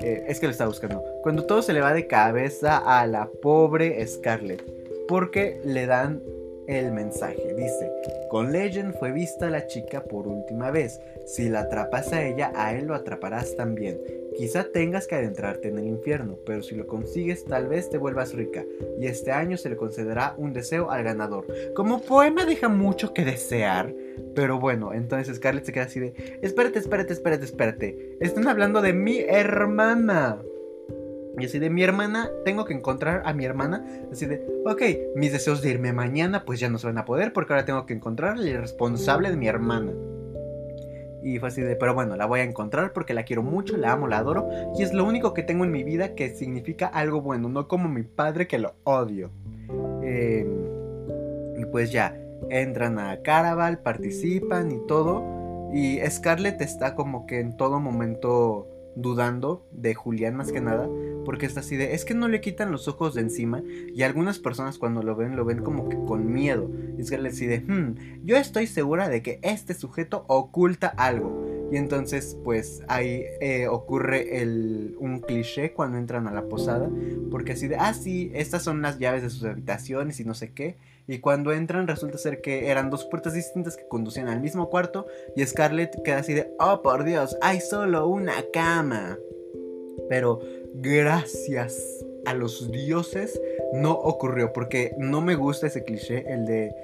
Eh, 0.01 0.25
es 0.29 0.41
que 0.41 0.47
lo 0.47 0.53
está 0.53 0.67
buscando. 0.67 1.03
Cuando 1.23 1.45
todo 1.45 1.63
se 1.63 1.73
le 1.73 1.81
va 1.81 1.93
de 1.93 2.07
cabeza 2.07 2.79
a 2.79 3.07
la 3.07 3.29
pobre 3.43 4.05
Scarlett. 4.07 4.63
Porque 5.07 5.61
le 5.65 5.87
dan 5.87 6.23
el 6.67 6.93
mensaje. 6.93 7.55
Dice, 7.57 7.91
con 8.29 8.53
Legend 8.53 8.95
fue 8.99 9.13
vista 9.13 9.51
la 9.51 9.67
chica 9.67 10.05
por 10.05 10.27
última 10.27 10.71
vez. 10.71 11.01
Si 11.27 11.49
la 11.49 11.61
atrapas 11.61 12.13
a 12.13 12.23
ella, 12.23 12.53
a 12.55 12.75
él 12.75 12.87
lo 12.87 12.95
atraparás 12.95 13.57
también. 13.57 14.01
Quizá 14.37 14.65
tengas 14.65 15.07
que 15.07 15.15
adentrarte 15.15 15.69
en 15.69 15.79
el 15.79 15.87
infierno, 15.87 16.39
pero 16.45 16.63
si 16.63 16.75
lo 16.75 16.87
consigues 16.89 17.45
tal 17.45 17.69
vez 17.69 17.89
te 17.89 17.99
vuelvas 17.99 18.35
rica, 18.35 18.65
y 18.99 19.07
este 19.07 19.31
año 19.31 19.57
se 19.57 19.69
le 19.69 19.77
concederá 19.77 20.35
un 20.37 20.53
deseo 20.53 20.91
al 20.91 21.05
ganador. 21.05 21.47
Como 21.75 22.01
poema 22.01 22.45
deja 22.45 22.69
mucho 22.69 23.15
que 23.15 23.25
desear, 23.25 23.95
pero 24.35 24.59
bueno, 24.59 24.93
entonces 24.93 25.37
Scarlett 25.37 25.65
se 25.65 25.73
queda 25.73 25.85
así 25.85 26.01
de, 26.01 26.39
espérate, 26.43 26.81
espérate, 26.81 27.13
espérate, 27.13 27.45
espérate, 27.45 28.17
están 28.21 28.49
hablando 28.49 28.83
de 28.83 28.93
mi 28.93 29.21
hermana. 29.21 30.43
Y 31.39 31.47
así 31.47 31.59
de 31.59 31.71
mi 31.71 31.83
hermana, 31.83 32.31
tengo 32.45 32.65
que 32.65 32.75
encontrar 32.75 33.23
a 33.25 33.33
mi 33.33 33.45
hermana. 33.45 33.85
Así 34.13 34.27
de, 34.27 34.47
ok, 34.65 34.83
mis 35.17 35.33
deseos 35.33 35.63
de 35.63 35.71
irme 35.71 35.93
mañana 35.93 36.45
pues 36.45 36.61
ya 36.61 36.69
no 36.69 36.79
se 36.79 36.87
van 36.87 36.99
a 36.99 37.05
poder 37.05 37.33
porque 37.33 37.53
ahora 37.53 37.65
tengo 37.65 37.87
que 37.87 37.95
encontrar 37.95 38.39
al 38.39 38.53
responsable 38.55 39.31
de 39.31 39.37
mi 39.37 39.49
hermana. 39.49 39.93
Y 41.25 41.39
fue 41.39 41.49
así 41.49 41.63
de, 41.63 41.75
pero 41.75 41.95
bueno, 41.95 42.17
la 42.17 42.27
voy 42.27 42.41
a 42.41 42.45
encontrar 42.45 42.93
porque 42.93 43.15
la 43.15 43.25
quiero 43.25 43.43
mucho, 43.43 43.79
la 43.79 43.93
amo, 43.93 44.07
la 44.07 44.19
adoro. 44.19 44.49
Y 44.79 44.83
es 44.83 44.93
lo 44.93 45.07
único 45.07 45.33
que 45.33 45.43
tengo 45.43 45.65
en 45.65 45.73
mi 45.73 45.83
vida 45.83 46.15
que 46.15 46.29
significa 46.35 46.87
algo 46.87 47.23
bueno, 47.23 47.49
no 47.49 47.67
como 47.67 47.89
mi 47.89 48.03
padre 48.03 48.47
que 48.47 48.59
lo 48.59 48.75
odio. 48.85 49.31
Em, 50.03 50.47
y 51.57 51.65
pues 51.65 51.91
ya, 51.91 52.15
entran 52.51 52.99
a 52.99 53.23
Caraval, 53.23 53.79
participan 53.79 54.71
y 54.71 54.87
todo. 54.87 55.25
Y 55.73 55.99
Scarlett 56.09 56.61
está 56.61 56.95
como 56.95 57.27
que 57.27 57.41
en 57.41 57.57
todo 57.57 57.81
momento 57.81 58.69
dudando 58.97 59.67
de 59.73 59.95
Julián 59.95 60.37
más 60.37 60.53
que 60.53 60.61
nada, 60.61 60.89
porque 61.25 61.47
está 61.47 61.61
así 61.61 61.77
de, 61.77 61.95
es 61.95 62.05
que 62.05 62.15
no 62.15 62.29
le 62.29 62.41
quitan 62.41 62.71
los 62.71 62.89
ojos 62.89 63.15
de 63.15 63.23
encima 63.23 63.63
y 63.95 64.03
algunas 64.03 64.39
personas 64.39 64.79
cuando 64.79 65.03
lo 65.03 65.17
ven 65.17 65.37
lo 65.37 65.45
ven 65.45 65.63
como 65.63 65.89
que 65.89 65.97
con 65.97 66.33
miedo. 66.33 66.71
Es 66.99 67.11
que 67.11 67.19
le 67.19 67.31
decide, 67.31 67.61
hmm, 67.61 68.25
yo 68.25 68.37
estoy 68.37 68.67
segura 68.67 69.09
de 69.09 69.23
que 69.23 69.39
este 69.43 69.75
sujeto 69.75 70.25
oculta 70.29 70.89
algo. 70.89 71.45
Y 71.73 71.77
entonces 71.77 72.37
pues 72.45 72.83
ahí 72.89 73.25
eh, 73.41 73.67
ocurre 73.69 74.43
el, 74.43 74.97
un 74.99 75.21
cliché 75.21 75.73
cuando 75.73 75.99
entran 75.99 76.29
a 76.29 76.33
la 76.33 76.45
posada, 76.45 76.89
porque 77.31 77.53
así 77.53 77.69
de, 77.69 77.77
ah 77.77 77.95
sí, 77.95 78.31
estas 78.35 78.63
son 78.63 78.83
las 78.83 78.99
llaves 78.99 79.23
de 79.23 79.31
sus 79.31 79.45
habitaciones 79.45 80.21
y 80.21 80.25
no 80.25 80.35
sé 80.35 80.53
qué. 80.53 80.77
Y 81.07 81.19
cuando 81.19 81.53
entran 81.53 81.87
resulta 81.87 82.19
ser 82.19 82.41
que 82.41 82.69
eran 82.69 82.91
dos 82.91 83.05
puertas 83.05 83.35
distintas 83.35 83.77
que 83.77 83.87
conducían 83.87 84.29
al 84.29 84.41
mismo 84.41 84.71
cuarto 84.71 85.07
y 85.37 85.45
Scarlett 85.45 86.03
queda 86.03 86.19
así 86.19 86.33
de, 86.33 86.55
oh 86.59 86.81
por 86.83 87.05
Dios, 87.05 87.37
hay 87.43 87.61
solo 87.61 88.07
una 88.07 88.35
cama. 88.53 89.19
Pero 90.09 90.41
gracias 90.75 91.79
a 92.25 92.35
los 92.35 92.71
dioses 92.71 93.41
no 93.75 93.93
ocurrió 93.93 94.53
porque 94.53 94.95
no 94.99 95.21
me 95.21 95.35
gusta 95.35 95.67
ese 95.67 95.85
cliché, 95.85 96.25
el 96.27 96.47
de 96.47 96.75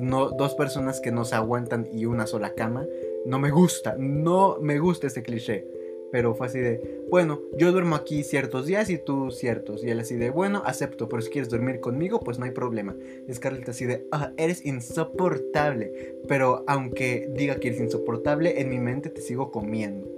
no, 0.00 0.30
dos 0.30 0.54
personas 0.54 1.00
que 1.00 1.12
no 1.12 1.24
se 1.24 1.36
aguantan 1.36 1.86
y 1.92 2.04
una 2.06 2.26
sola 2.26 2.54
cama. 2.54 2.86
No 3.26 3.38
me 3.38 3.50
gusta, 3.50 3.96
no 3.98 4.58
me 4.60 4.78
gusta 4.78 5.06
ese 5.06 5.22
cliché. 5.22 5.66
Pero 6.10 6.34
fue 6.34 6.46
así 6.46 6.58
de, 6.58 7.02
bueno, 7.10 7.40
yo 7.56 7.70
duermo 7.70 7.94
aquí 7.94 8.24
ciertos 8.24 8.66
días 8.66 8.88
y 8.88 8.98
tú 8.98 9.30
ciertos. 9.30 9.84
Y 9.84 9.90
él 9.90 10.00
así 10.00 10.16
de, 10.16 10.30
bueno, 10.30 10.62
acepto, 10.64 11.08
pero 11.08 11.22
si 11.22 11.30
quieres 11.30 11.50
dormir 11.50 11.80
conmigo, 11.80 12.20
pues 12.20 12.38
no 12.38 12.46
hay 12.46 12.52
problema. 12.52 12.96
Y 13.26 13.34
Scarlett 13.34 13.68
así 13.68 13.84
de, 13.84 14.06
ah, 14.12 14.32
eres 14.36 14.64
insoportable. 14.64 16.16
Pero 16.26 16.64
aunque 16.66 17.30
diga 17.34 17.56
que 17.56 17.68
eres 17.68 17.80
insoportable, 17.80 18.60
en 18.60 18.70
mi 18.70 18.78
mente 18.78 19.10
te 19.10 19.20
sigo 19.20 19.50
comiendo. 19.50 20.08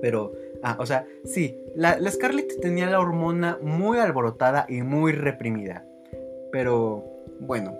Pero, 0.00 0.32
ah, 0.62 0.76
o 0.78 0.86
sea, 0.86 1.06
sí, 1.24 1.58
la, 1.74 1.98
la 1.98 2.10
Scarlett 2.10 2.60
tenía 2.60 2.88
la 2.88 3.00
hormona 3.00 3.58
muy 3.60 3.98
alborotada 3.98 4.66
y 4.68 4.82
muy 4.82 5.12
reprimida. 5.12 5.84
Pero, 6.52 7.04
bueno. 7.40 7.76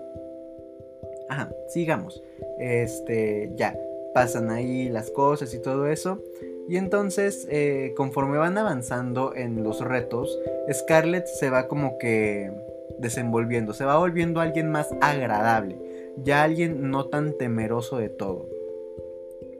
Ajá, 1.29 1.49
sigamos. 1.69 2.21
Este, 2.59 3.51
ya 3.55 3.77
pasan 4.13 4.51
ahí 4.51 4.89
las 4.89 5.09
cosas 5.09 5.53
y 5.53 5.61
todo 5.61 5.87
eso. 5.87 6.21
Y 6.67 6.77
entonces, 6.77 7.47
eh, 7.49 7.93
conforme 7.95 8.37
van 8.37 8.57
avanzando 8.57 9.35
en 9.35 9.63
los 9.63 9.81
retos, 9.81 10.39
Scarlett 10.71 11.25
se 11.27 11.49
va 11.49 11.67
como 11.67 11.97
que 11.97 12.51
desenvolviendo, 12.99 13.73
se 13.73 13.85
va 13.85 13.97
volviendo 13.97 14.39
alguien 14.39 14.71
más 14.71 14.89
agradable, 15.01 15.77
ya 16.17 16.43
alguien 16.43 16.89
no 16.89 17.07
tan 17.07 17.37
temeroso 17.37 17.97
de 17.97 18.09
todo. 18.09 18.47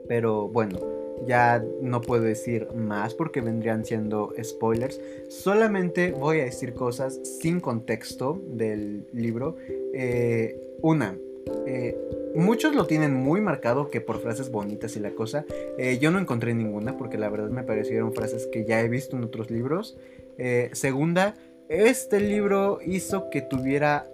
Pero 0.08 0.48
bueno, 0.48 0.78
ya 1.26 1.64
no 1.80 2.00
puedo 2.00 2.22
decir 2.22 2.68
más 2.74 3.14
porque 3.14 3.40
vendrían 3.40 3.84
siendo 3.84 4.32
spoilers. 4.42 5.00
Solamente 5.28 6.12
voy 6.12 6.40
a 6.40 6.44
decir 6.44 6.74
cosas 6.74 7.20
sin 7.40 7.60
contexto 7.60 8.40
del 8.46 9.06
libro. 9.12 9.56
Eh, 9.92 10.60
una, 10.82 11.16
eh, 11.66 11.96
muchos 12.34 12.74
lo 12.74 12.86
tienen 12.86 13.14
muy 13.14 13.40
marcado 13.40 13.90
que 13.90 14.00
por 14.00 14.20
frases 14.20 14.50
bonitas 14.50 14.96
y 14.96 15.00
la 15.00 15.10
cosa. 15.10 15.44
Eh, 15.78 15.98
yo 16.00 16.10
no 16.10 16.18
encontré 16.18 16.54
ninguna 16.54 16.96
porque 16.96 17.18
la 17.18 17.28
verdad 17.28 17.50
me 17.50 17.62
parecieron 17.62 18.12
frases 18.12 18.46
que 18.46 18.64
ya 18.64 18.80
he 18.80 18.88
visto 18.88 19.16
en 19.16 19.24
otros 19.24 19.50
libros. 19.50 19.96
Eh, 20.38 20.70
segunda, 20.72 21.34
este 21.68 22.20
libro 22.20 22.80
hizo 22.84 23.30
que 23.30 23.40
tuviera 23.40 24.06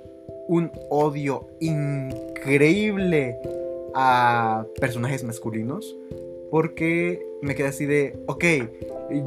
un 0.48 0.70
odio 0.90 1.48
increíble 1.60 3.38
a 3.94 4.66
personajes 4.80 5.24
masculinos. 5.24 5.96
Porque 6.50 7.24
me 7.42 7.54
quedé 7.54 7.68
así 7.68 7.86
de, 7.86 8.18
ok, 8.26 8.44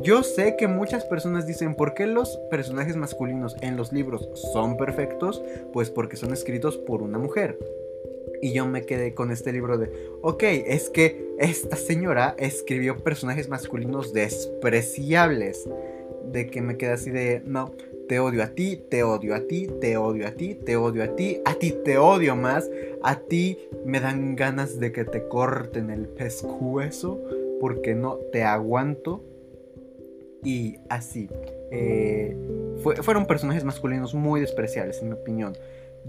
yo 0.02 0.24
sé 0.24 0.58
que 0.58 0.68
muchas 0.68 1.06
personas 1.06 1.48
dicen, 1.48 1.74
¿por 1.76 1.94
qué 1.94 2.06
los 2.06 2.38
personajes 2.50 2.98
masculinos 2.98 3.56
en 3.62 3.78
los 3.78 3.94
libros 3.94 4.30
son 4.52 4.76
perfectos? 4.76 5.42
Pues 5.72 5.90
porque 5.90 6.18
son 6.18 6.34
escritos 6.34 6.78
por 6.78 7.02
una 7.02 7.18
mujer. 7.18 7.58
Y 8.42 8.54
yo 8.54 8.66
me 8.66 8.86
quedé 8.86 9.14
con 9.14 9.32
este 9.32 9.52
libro 9.52 9.78
de, 9.78 9.92
ok, 10.22 10.44
es 10.44 10.90
que 10.90 11.34
esta 11.40 11.76
señora 11.76 12.36
escribió 12.38 12.98
personajes 12.98 13.50
masculinos 13.50 14.14
despreciables. 14.14 15.68
De 16.32 16.48
que 16.48 16.62
me 16.62 16.78
quedé 16.78 16.92
así 16.92 17.12
de, 17.12 17.42
no, 17.46 17.72
te 18.08 18.20
odio 18.20 18.44
a 18.44 18.48
ti, 18.48 18.82
te 18.90 19.04
odio 19.04 19.36
a 19.36 19.42
ti, 19.42 19.68
te 19.80 19.98
odio 19.98 20.28
a 20.28 20.32
ti, 20.32 20.56
te 20.56 20.76
odio 20.76 21.04
a 21.04 21.16
ti, 21.16 21.42
a 21.46 21.56
ti 21.56 21.76
te 21.84 21.98
odio 21.98 22.36
más, 22.36 22.70
a 23.02 23.20
ti 23.20 23.60
me 23.86 24.00
dan 24.00 24.36
ganas 24.36 24.80
de 24.80 24.92
que 24.92 25.06
te 25.06 25.28
corten 25.28 25.90
el 25.90 26.08
pescuezo 26.08 27.22
porque 27.60 27.96
no 27.96 28.16
te 28.32 28.44
aguanto. 28.44 29.24
Y 30.44 30.80
así. 30.90 31.30
Eh, 31.72 32.36
fueron 33.02 33.26
personajes 33.26 33.64
masculinos 33.64 34.14
muy 34.14 34.42
despreciables, 34.42 35.02
en 35.02 35.10
mi 35.10 35.14
opinión. 35.14 35.54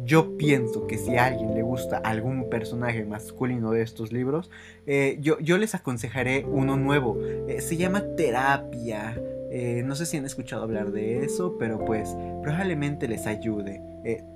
Yo 0.03 0.37
pienso 0.37 0.87
que 0.87 0.99
si 0.99 1.17
a 1.17 1.27
alguien 1.27 1.55
le 1.55 1.63
gusta 1.63 1.99
algún 1.99 2.51
personaje 2.51 3.05
masculino 3.05 3.71
de 3.71 3.83
estos 3.83 4.13
libros, 4.13 4.51
eh, 4.87 5.19
yo, 5.21 5.59
les 5.59 5.75
aconsejaré 5.75 6.45
uno 6.49 6.77
nuevo. 6.77 7.19
Eh, 7.49 7.61
se 7.61 7.77
llama 7.77 8.05
Terapia. 8.17 9.21
Eh, 9.51 9.83
no 9.85 9.95
sé 9.95 10.07
si 10.07 10.17
han 10.17 10.25
escuchado 10.25 10.65
hablar 10.65 10.91
de 10.91 11.25
eso, 11.25 11.57
pero 11.59 11.85
pues 11.85 12.17
probablemente 12.43 13.07
les 13.07 13.27
ayude. 13.27 13.81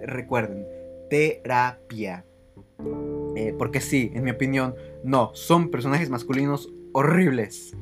recuerden, 0.01 0.67
terapia. 1.11 2.25
porque 3.59 3.81
sí, 3.81 4.13
en 4.15 4.25
mi 4.25 4.31
opinión, 4.31 4.75
no, 5.03 5.31
son 5.35 5.71
personajes 5.71 6.09
masculinos 6.09 6.73
horribles. 6.93 7.77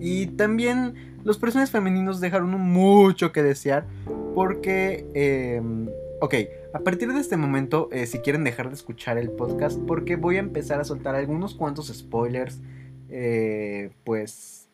y 0.00 0.26
también 0.28 0.94
los 1.22 1.38
personajes 1.38 1.70
femeninos 1.70 2.20
dejaron 2.20 2.50
mucho 2.50 3.32
que 3.32 3.42
desear 3.42 3.86
porque 4.34 5.06
em, 5.14 5.88
Ok, 6.22 6.34
a 6.74 6.80
partir 6.80 7.10
de 7.10 7.18
este 7.18 7.38
momento, 7.38 7.88
eh, 7.92 8.04
si 8.04 8.18
quieren 8.18 8.44
dejar 8.44 8.68
de 8.68 8.74
escuchar 8.74 9.16
el 9.16 9.30
podcast, 9.30 9.80
porque 9.86 10.16
voy 10.16 10.36
a 10.36 10.40
empezar 10.40 10.78
a 10.78 10.84
soltar 10.84 11.14
algunos 11.14 11.54
cuantos 11.54 11.88
spoilers, 11.88 12.60
eh, 13.08 13.90
pues... 14.04 14.68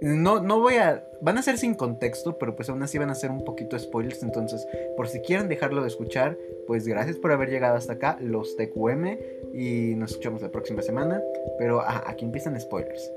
No, 0.00 0.40
no 0.40 0.60
voy 0.60 0.76
a... 0.76 1.06
Van 1.20 1.36
a 1.36 1.42
ser 1.42 1.58
sin 1.58 1.74
contexto, 1.74 2.38
pero 2.38 2.56
pues 2.56 2.70
aún 2.70 2.82
así 2.82 2.96
van 2.96 3.10
a 3.10 3.14
ser 3.14 3.30
un 3.30 3.44
poquito 3.44 3.78
spoilers. 3.78 4.22
Entonces, 4.22 4.66
por 4.96 5.08
si 5.08 5.20
quieren 5.20 5.48
dejarlo 5.48 5.82
de 5.82 5.88
escuchar, 5.88 6.38
pues 6.66 6.88
gracias 6.88 7.18
por 7.18 7.32
haber 7.32 7.50
llegado 7.50 7.76
hasta 7.76 7.92
acá, 7.92 8.18
los 8.20 8.56
TQM, 8.56 9.18
y 9.54 9.94
nos 9.94 10.12
escuchamos 10.12 10.40
la 10.40 10.50
próxima 10.50 10.80
semana. 10.80 11.22
Pero 11.58 11.82
aquí 11.82 12.24
empiezan 12.24 12.58
spoilers. 12.58 13.12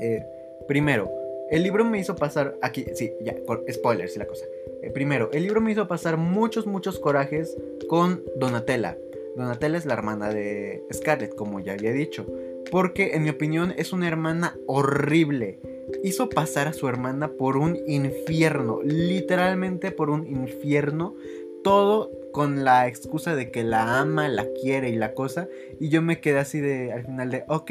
Eh, 0.00 0.24
primero, 0.68 1.12
el 1.50 1.62
libro 1.62 1.84
me 1.84 1.98
hizo 1.98 2.16
pasar... 2.16 2.56
Aquí, 2.62 2.86
sí, 2.94 3.12
ya, 3.20 3.34
spoilers 3.72 4.16
y 4.16 4.18
la 4.18 4.26
cosa. 4.26 4.44
Eh, 4.82 4.90
primero, 4.90 5.30
el 5.32 5.42
libro 5.42 5.60
me 5.60 5.72
hizo 5.72 5.88
pasar 5.88 6.16
muchos, 6.16 6.66
muchos 6.66 6.98
corajes 6.98 7.56
con 7.88 8.22
Donatella. 8.36 8.96
Donatella 9.36 9.78
es 9.78 9.86
la 9.86 9.94
hermana 9.94 10.30
de 10.30 10.84
Scarlett, 10.92 11.34
como 11.34 11.60
ya 11.60 11.72
había 11.72 11.92
dicho. 11.92 12.26
Porque 12.70 13.14
en 13.14 13.22
mi 13.22 13.30
opinión 13.30 13.72
es 13.76 13.92
una 13.92 14.08
hermana 14.08 14.56
horrible. 14.66 15.60
Hizo 16.02 16.28
pasar 16.28 16.68
a 16.68 16.72
su 16.72 16.88
hermana 16.88 17.28
por 17.28 17.56
un 17.56 17.78
infierno, 17.86 18.80
literalmente 18.82 19.90
por 19.90 20.10
un 20.10 20.26
infierno. 20.26 21.14
Todo 21.64 22.10
con 22.32 22.64
la 22.64 22.86
excusa 22.86 23.34
de 23.34 23.50
que 23.50 23.64
la 23.64 24.00
ama, 24.00 24.28
la 24.28 24.46
quiere 24.60 24.90
y 24.90 24.96
la 24.96 25.14
cosa. 25.14 25.48
Y 25.80 25.88
yo 25.88 26.02
me 26.02 26.20
quedé 26.20 26.38
así 26.40 26.60
de 26.60 26.92
al 26.92 27.04
final 27.04 27.30
de, 27.30 27.44
ok, 27.48 27.70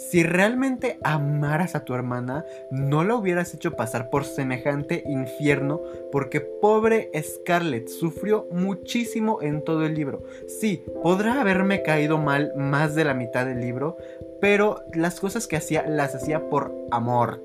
si 0.00 0.22
realmente 0.22 0.98
amaras 1.02 1.74
a 1.74 1.84
tu 1.84 1.94
hermana, 1.94 2.46
no 2.70 3.04
la 3.04 3.14
hubieras 3.16 3.52
hecho 3.52 3.76
pasar 3.76 4.08
por 4.08 4.24
semejante 4.24 5.04
infierno 5.06 5.82
porque 6.10 6.40
pobre 6.40 7.10
Scarlett 7.22 7.88
sufrió 7.88 8.48
muchísimo 8.50 9.42
en 9.42 9.62
todo 9.62 9.84
el 9.84 9.94
libro. 9.94 10.22
Sí, 10.60 10.82
podrá 11.02 11.38
haberme 11.38 11.82
caído 11.82 12.16
mal 12.16 12.52
más 12.56 12.94
de 12.94 13.04
la 13.04 13.12
mitad 13.12 13.44
del 13.44 13.60
libro, 13.60 13.98
pero 14.40 14.80
las 14.94 15.20
cosas 15.20 15.46
que 15.46 15.56
hacía 15.56 15.86
las 15.86 16.14
hacía 16.14 16.48
por 16.48 16.74
amor 16.90 17.42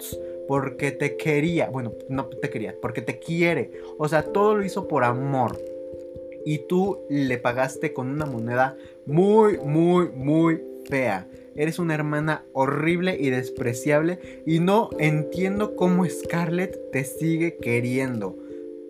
porque 0.48 0.92
te 0.92 1.18
quería, 1.18 1.70
bueno, 1.70 1.92
no 2.08 2.28
te 2.28 2.50
quería, 2.50 2.74
porque 2.82 3.02
te 3.02 3.20
quiere. 3.20 3.72
O 3.98 4.08
sea, 4.08 4.24
todo 4.24 4.56
lo 4.56 4.64
hizo 4.64 4.88
por 4.88 5.04
amor. 5.04 5.60
Y 6.46 6.60
tú 6.68 7.00
le 7.10 7.38
pagaste 7.38 7.92
con 7.92 8.10
una 8.10 8.26
moneda 8.26 8.78
muy, 9.06 9.58
muy, 9.58 10.10
muy 10.10 10.62
fea. 10.88 11.28
Eres 11.56 11.80
una 11.80 11.96
hermana 11.96 12.44
horrible 12.54 13.18
y 13.20 13.30
despreciable 13.30 14.20
y 14.46 14.60
no 14.60 14.90
entiendo 15.00 15.76
cómo 15.76 16.06
Scarlett 16.06 16.92
te 16.92 17.06
sigue 17.06 17.58
queriendo. 17.58 18.38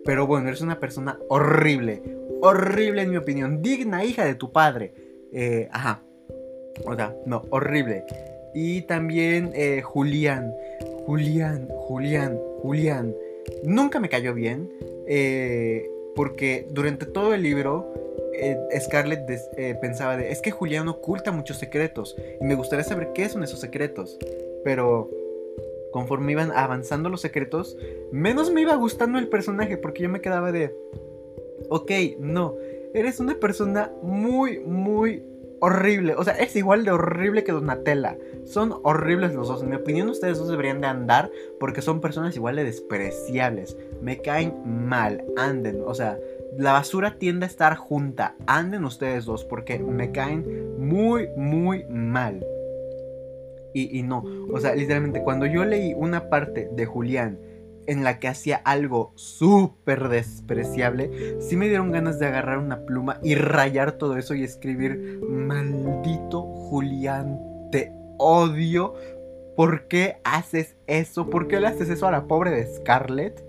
Pero 0.04 0.26
bueno, 0.26 0.48
eres 0.48 0.60
una 0.60 0.80
persona 0.80 1.18
horrible. 1.28 2.02
Horrible 2.42 3.02
en 3.02 3.10
mi 3.10 3.16
opinión. 3.16 3.62
Digna 3.62 4.04
hija 4.04 4.24
de 4.24 4.34
tu 4.34 4.52
padre. 4.52 4.94
Eh, 5.32 5.68
ajá. 5.70 6.02
O 6.84 6.94
sea, 6.94 7.14
no, 7.24 7.44
horrible. 7.50 8.04
Y 8.54 8.82
también 8.82 9.52
eh, 9.54 9.82
Julián. 9.82 10.52
Julián, 11.06 11.68
Julián, 11.68 12.38
Julián. 12.62 13.14
Nunca 13.64 14.00
me 14.00 14.08
cayó 14.08 14.34
bien. 14.34 14.70
Eh, 15.06 15.88
porque 16.16 16.66
durante 16.70 17.06
todo 17.06 17.34
el 17.34 17.42
libro 17.42 17.92
eh, 18.38 18.80
Scarlett 18.80 19.28
eh, 19.56 19.76
pensaba 19.80 20.16
de, 20.16 20.30
es 20.30 20.40
que 20.40 20.50
Julián 20.50 20.88
oculta 20.88 21.32
muchos 21.32 21.58
secretos 21.58 22.16
y 22.40 22.44
me 22.44 22.54
gustaría 22.54 22.84
saber 22.84 23.12
qué 23.14 23.28
son 23.28 23.42
esos 23.42 23.60
secretos. 23.60 24.18
Pero 24.64 25.10
conforme 25.92 26.32
iban 26.32 26.52
avanzando 26.52 27.08
los 27.08 27.20
secretos, 27.20 27.76
menos 28.12 28.50
me 28.50 28.62
iba 28.62 28.74
gustando 28.74 29.18
el 29.18 29.28
personaje 29.28 29.76
porque 29.76 30.02
yo 30.02 30.08
me 30.08 30.20
quedaba 30.20 30.52
de, 30.52 30.74
ok, 31.68 31.90
no, 32.18 32.54
eres 32.94 33.20
una 33.20 33.34
persona 33.34 33.92
muy, 34.02 34.58
muy 34.60 35.22
horrible. 35.60 36.14
O 36.16 36.24
sea, 36.24 36.34
es 36.34 36.54
igual 36.56 36.84
de 36.84 36.90
horrible 36.92 37.44
que 37.44 37.52
Donatella. 37.52 38.18
Son 38.44 38.74
horribles 38.82 39.34
los 39.34 39.48
dos. 39.48 39.62
En 39.62 39.70
mi 39.70 39.76
opinión, 39.76 40.08
ustedes 40.08 40.38
dos 40.38 40.48
deberían 40.48 40.80
de 40.80 40.86
andar 40.86 41.30
porque 41.58 41.82
son 41.82 42.00
personas 42.00 42.36
igual 42.36 42.56
de 42.56 42.64
despreciables. 42.64 43.76
Me 44.00 44.20
caen 44.20 44.54
mal. 44.64 45.24
Anden. 45.36 45.82
O 45.84 45.94
sea, 45.94 46.18
la 46.56 46.72
basura 46.72 47.18
tiende 47.18 47.46
a 47.46 47.48
estar 47.48 47.76
junta. 47.76 48.34
Anden 48.46 48.84
ustedes 48.84 49.24
dos 49.24 49.44
porque 49.44 49.78
me 49.78 50.12
caen 50.12 50.76
muy, 50.78 51.28
muy 51.36 51.84
mal. 51.88 52.44
Y, 53.78 54.02
no, 54.04 54.24
o 54.50 54.58
sea, 54.58 54.74
literalmente 54.74 55.22
cuando 55.22 55.44
yo 55.44 55.66
leí 55.66 55.92
una 55.92 56.30
parte 56.30 56.70
de 56.72 56.86
Julián 56.86 57.38
en 57.86 58.04
la 58.04 58.18
que 58.18 58.28
hacía 58.28 58.56
algo 58.56 59.12
súper 59.16 60.08
despreciable, 60.08 61.36
sí 61.40 61.56
me 61.56 61.68
dieron 61.68 61.92
ganas 61.92 62.18
de 62.18 62.24
agarrar 62.24 62.56
una 62.56 62.86
pluma 62.86 63.20
y 63.22 63.34
rayar 63.34 63.92
todo 63.92 64.16
eso 64.16 64.34
y 64.34 64.44
escribir, 64.44 65.20
maldito 65.28 66.40
Julián, 66.40 67.38
te 67.70 67.92
odio. 68.16 68.94
¿Por 69.56 69.88
qué 69.88 70.16
haces 70.24 70.76
eso? 70.86 71.28
¿Por 71.28 71.46
qué 71.46 71.60
le 71.60 71.66
haces 71.66 71.90
eso 71.90 72.06
a 72.06 72.10
la 72.10 72.26
pobre 72.26 72.52
de 72.52 72.66
Scarlett? 72.76 73.45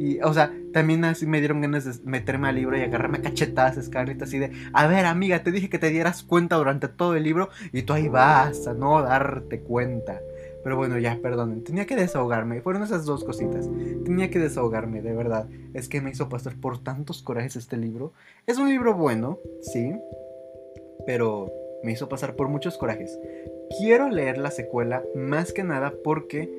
Y, 0.00 0.18
o 0.22 0.32
sea, 0.32 0.50
también 0.72 1.04
así 1.04 1.26
me 1.26 1.40
dieron 1.40 1.60
ganas 1.60 1.84
de 1.84 2.10
meterme 2.10 2.48
al 2.48 2.54
libro 2.54 2.74
y 2.74 2.80
agarrarme 2.80 3.20
cachetadas 3.20 3.76
a 3.76 3.82
Scarlett 3.82 4.22
así 4.22 4.38
de, 4.38 4.50
a 4.72 4.86
ver 4.86 5.04
amiga, 5.04 5.42
te 5.42 5.52
dije 5.52 5.68
que 5.68 5.78
te 5.78 5.90
dieras 5.90 6.22
cuenta 6.22 6.56
durante 6.56 6.88
todo 6.88 7.16
el 7.16 7.22
libro 7.22 7.50
y 7.70 7.82
tú 7.82 7.92
ahí 7.92 8.08
vas 8.08 8.66
a 8.66 8.72
no 8.72 9.02
darte 9.02 9.60
cuenta. 9.60 10.22
Pero 10.64 10.78
bueno, 10.78 10.96
ya, 10.98 11.18
perdonen, 11.20 11.64
tenía 11.64 11.84
que 11.84 11.96
desahogarme, 11.96 12.62
fueron 12.62 12.82
esas 12.82 13.04
dos 13.04 13.24
cositas. 13.24 13.68
Tenía 14.02 14.30
que 14.30 14.38
desahogarme, 14.38 15.02
de 15.02 15.12
verdad. 15.12 15.50
Es 15.74 15.86
que 15.86 16.00
me 16.00 16.10
hizo 16.12 16.30
pasar 16.30 16.54
por 16.54 16.82
tantos 16.82 17.20
corajes 17.22 17.56
este 17.56 17.76
libro. 17.76 18.14
Es 18.46 18.56
un 18.56 18.70
libro 18.70 18.94
bueno, 18.94 19.38
sí, 19.60 19.94
pero 21.04 21.52
me 21.82 21.92
hizo 21.92 22.08
pasar 22.08 22.36
por 22.36 22.48
muchos 22.48 22.78
corajes. 22.78 23.18
Quiero 23.78 24.08
leer 24.08 24.38
la 24.38 24.50
secuela 24.50 25.02
más 25.14 25.52
que 25.52 25.62
nada 25.62 25.92
porque 26.02 26.50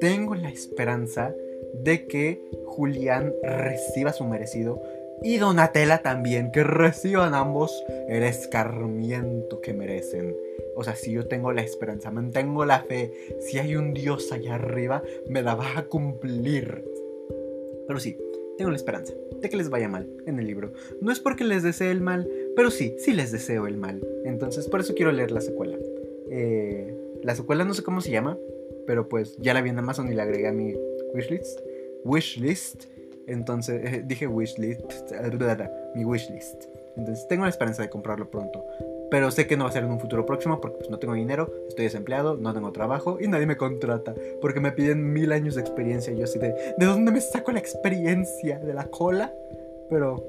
tengo 0.00 0.34
la 0.34 0.50
esperanza 0.50 1.32
de 1.74 2.06
que 2.06 2.40
Julián 2.66 3.34
reciba 3.42 4.12
su 4.12 4.24
merecido 4.24 4.82
y 5.22 5.36
Donatella 5.36 5.98
también, 6.02 6.50
que 6.50 6.64
reciban 6.64 7.34
ambos 7.34 7.84
el 8.08 8.22
escarmiento 8.22 9.60
que 9.60 9.74
merecen. 9.74 10.34
O 10.76 10.82
sea, 10.82 10.96
si 10.96 11.12
yo 11.12 11.26
tengo 11.26 11.52
la 11.52 11.62
esperanza, 11.62 12.10
mantengo 12.10 12.64
la 12.64 12.80
fe, 12.80 13.12
si 13.40 13.58
hay 13.58 13.76
un 13.76 13.92
Dios 13.92 14.32
allá 14.32 14.54
arriba, 14.54 15.02
me 15.28 15.42
la 15.42 15.54
va 15.54 15.78
a 15.78 15.82
cumplir. 15.84 16.84
Pero 17.86 18.00
sí, 18.00 18.16
tengo 18.56 18.70
la 18.70 18.76
esperanza 18.76 19.12
de 19.40 19.50
que 19.50 19.56
les 19.56 19.68
vaya 19.68 19.88
mal 19.88 20.08
en 20.26 20.38
el 20.38 20.46
libro. 20.46 20.72
No 21.00 21.12
es 21.12 21.20
porque 21.20 21.44
les 21.44 21.62
desee 21.62 21.90
el 21.90 22.00
mal, 22.00 22.30
pero 22.56 22.70
sí, 22.70 22.96
sí 22.98 23.12
les 23.12 23.30
deseo 23.30 23.66
el 23.66 23.76
mal. 23.76 24.00
Entonces, 24.24 24.68
por 24.68 24.80
eso 24.80 24.94
quiero 24.94 25.12
leer 25.12 25.32
la 25.32 25.40
secuela. 25.40 25.76
Eh, 26.30 26.94
la 27.22 27.34
secuela 27.34 27.64
no 27.64 27.74
sé 27.74 27.82
cómo 27.82 28.00
se 28.00 28.10
llama, 28.10 28.38
pero 28.86 29.08
pues 29.08 29.36
ya 29.38 29.52
la 29.52 29.60
vi 29.60 29.70
en 29.70 29.78
Amazon 29.78 30.10
y 30.10 30.14
la 30.14 30.22
agregué 30.22 30.48
a 30.48 30.52
mi 30.52 30.74
wishlist. 31.14 31.60
Wishlist. 32.04 32.84
Entonces, 33.26 33.84
eh, 33.84 34.02
dije 34.06 34.26
wishlist. 34.26 35.12
Mi 35.94 36.04
wishlist. 36.04 36.64
Entonces, 36.96 37.26
tengo 37.28 37.44
la 37.44 37.50
esperanza 37.50 37.82
de 37.82 37.90
comprarlo 37.90 38.30
pronto. 38.30 38.64
Pero 39.10 39.30
sé 39.30 39.46
que 39.46 39.56
no 39.56 39.64
va 39.64 39.70
a 39.70 39.72
ser 39.72 39.84
en 39.84 39.90
un 39.90 39.98
futuro 39.98 40.24
próximo 40.24 40.60
porque 40.60 40.78
pues, 40.78 40.90
no 40.90 40.98
tengo 40.98 41.14
dinero, 41.14 41.52
estoy 41.68 41.84
desempleado, 41.86 42.36
no 42.36 42.54
tengo 42.54 42.70
trabajo 42.70 43.18
y 43.20 43.26
nadie 43.26 43.46
me 43.46 43.56
contrata. 43.56 44.14
Porque 44.40 44.60
me 44.60 44.70
piden 44.72 45.12
mil 45.12 45.32
años 45.32 45.56
de 45.56 45.62
experiencia. 45.62 46.12
Y 46.12 46.18
yo 46.18 46.24
así 46.24 46.38
de, 46.38 46.54
¿de 46.78 46.86
dónde 46.86 47.10
me 47.10 47.20
saco 47.20 47.50
la 47.50 47.58
experiencia? 47.58 48.58
¿De 48.60 48.72
la 48.72 48.86
cola? 48.86 49.34
Pero 49.88 50.24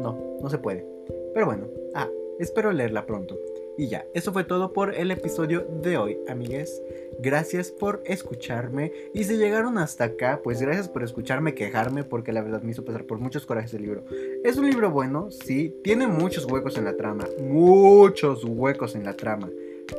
no, 0.00 0.38
no 0.40 0.48
se 0.48 0.58
puede. 0.58 0.86
Pero 1.34 1.46
bueno, 1.46 1.66
ah, 1.94 2.08
espero 2.38 2.72
leerla 2.72 3.04
pronto. 3.04 3.36
Y 3.78 3.86
ya, 3.86 4.04
eso 4.12 4.32
fue 4.32 4.42
todo 4.42 4.72
por 4.72 4.92
el 4.92 5.12
episodio 5.12 5.64
de 5.80 5.96
hoy, 5.96 6.18
amigues. 6.28 6.82
Gracias 7.20 7.70
por 7.70 8.02
escucharme. 8.06 8.90
Y 9.14 9.22
si 9.22 9.36
llegaron 9.36 9.78
hasta 9.78 10.02
acá, 10.02 10.40
pues 10.42 10.60
gracias 10.60 10.88
por 10.88 11.04
escucharme 11.04 11.54
quejarme, 11.54 12.02
porque 12.02 12.32
la 12.32 12.42
verdad 12.42 12.60
me 12.60 12.72
hizo 12.72 12.84
pasar 12.84 13.04
por 13.04 13.18
muchos 13.18 13.46
corajes 13.46 13.72
el 13.74 13.82
libro. 13.82 14.04
Es 14.42 14.56
un 14.56 14.68
libro 14.68 14.90
bueno, 14.90 15.30
sí, 15.30 15.76
tiene 15.84 16.08
muchos 16.08 16.44
huecos 16.46 16.76
en 16.76 16.86
la 16.86 16.96
trama. 16.96 17.28
Muchos 17.40 18.42
huecos 18.42 18.96
en 18.96 19.04
la 19.04 19.14
trama. 19.14 19.48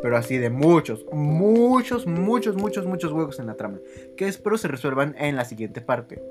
Pero 0.01 0.17
así 0.17 0.37
de 0.37 0.49
muchos, 0.49 1.05
muchos, 1.13 2.05
muchos, 2.05 2.57
muchos, 2.57 2.85
muchos 2.85 3.13
huecos 3.13 3.39
en 3.39 3.47
la 3.47 3.55
trama. 3.55 3.79
Que 4.17 4.27
espero 4.27 4.57
se 4.57 4.67
resuelvan 4.67 5.15
en 5.17 5.37
la 5.37 5.45
siguiente 5.45 5.79
parte. 5.79 6.21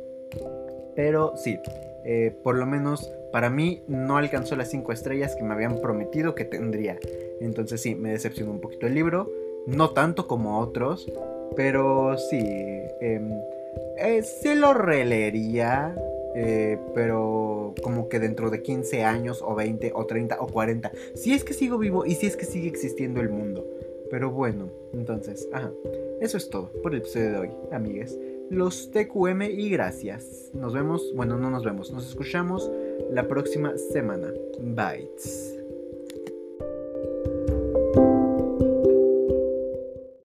Pero 0.95 1.33
sí, 1.37 1.59
eh, 2.05 2.35
por 2.43 2.57
lo 2.57 2.67
menos 2.67 3.11
para 3.33 3.51
mí 3.51 3.83
no 3.89 4.17
alcanzó 4.17 4.57
las 4.57 4.71
5 4.71 4.93
estrellas 4.93 5.37
que 5.37 5.43
me 5.43 5.55
habían 5.55 5.81
prometido 5.81 6.35
que 6.35 6.45
tendría. 6.45 6.99
Entonces 7.41 7.81
sí, 7.81 7.95
me 7.95 8.11
decepcionó 8.11 8.53
un 8.53 8.61
poquito 8.61 8.87
el 8.87 8.95
libro. 8.95 9.31
No 9.67 9.91
tanto 9.91 10.27
como 10.27 10.61
otros, 10.61 11.11
pero 11.57 12.17
sí. 12.17 12.39
Em, 13.01 13.31
eh, 13.99 14.23
sí 14.23 14.55
lo 14.55 14.73
releería, 14.73 15.95
eh, 16.35 16.79
pero 16.95 17.75
como 17.83 18.09
que 18.09 18.19
dentro 18.19 18.51
de 18.51 18.63
15 18.63 19.05
años 19.05 19.43
o 19.43 19.55
20 19.55 19.93
o 19.95 20.07
30 20.07 20.39
o 20.41 20.47
40. 20.47 20.91
Si 21.15 21.35
es 21.35 21.45
que 21.45 21.53
sigo 21.53 21.77
vivo 21.79 22.07
y 22.07 22.15
si 22.15 22.27
es 22.27 22.37
que 22.37 22.47
sigue 22.47 22.69
existiendo 22.69 23.21
el 23.21 23.29
mundo. 23.29 23.67
Pero 24.11 24.31
bueno, 24.31 24.71
entonces, 24.95 25.47
ajá. 25.53 25.71
Eso 26.21 26.39
es 26.39 26.49
todo 26.49 26.71
por 26.83 26.95
el 26.95 27.01
episodio 27.01 27.31
de 27.31 27.39
hoy, 27.39 27.51
amigues 27.71 28.19
los 28.51 28.91
TQM 28.91 29.43
y 29.43 29.71
gracias. 29.71 30.51
Nos 30.55 30.73
vemos, 30.73 31.13
bueno, 31.15 31.39
no 31.39 31.51
nos 31.51 31.65
vemos, 31.65 31.93
nos 31.93 32.09
escuchamos 32.09 32.71
la 33.11 33.27
próxima 33.29 33.77
semana. 33.77 34.33
Bye. 34.61 35.58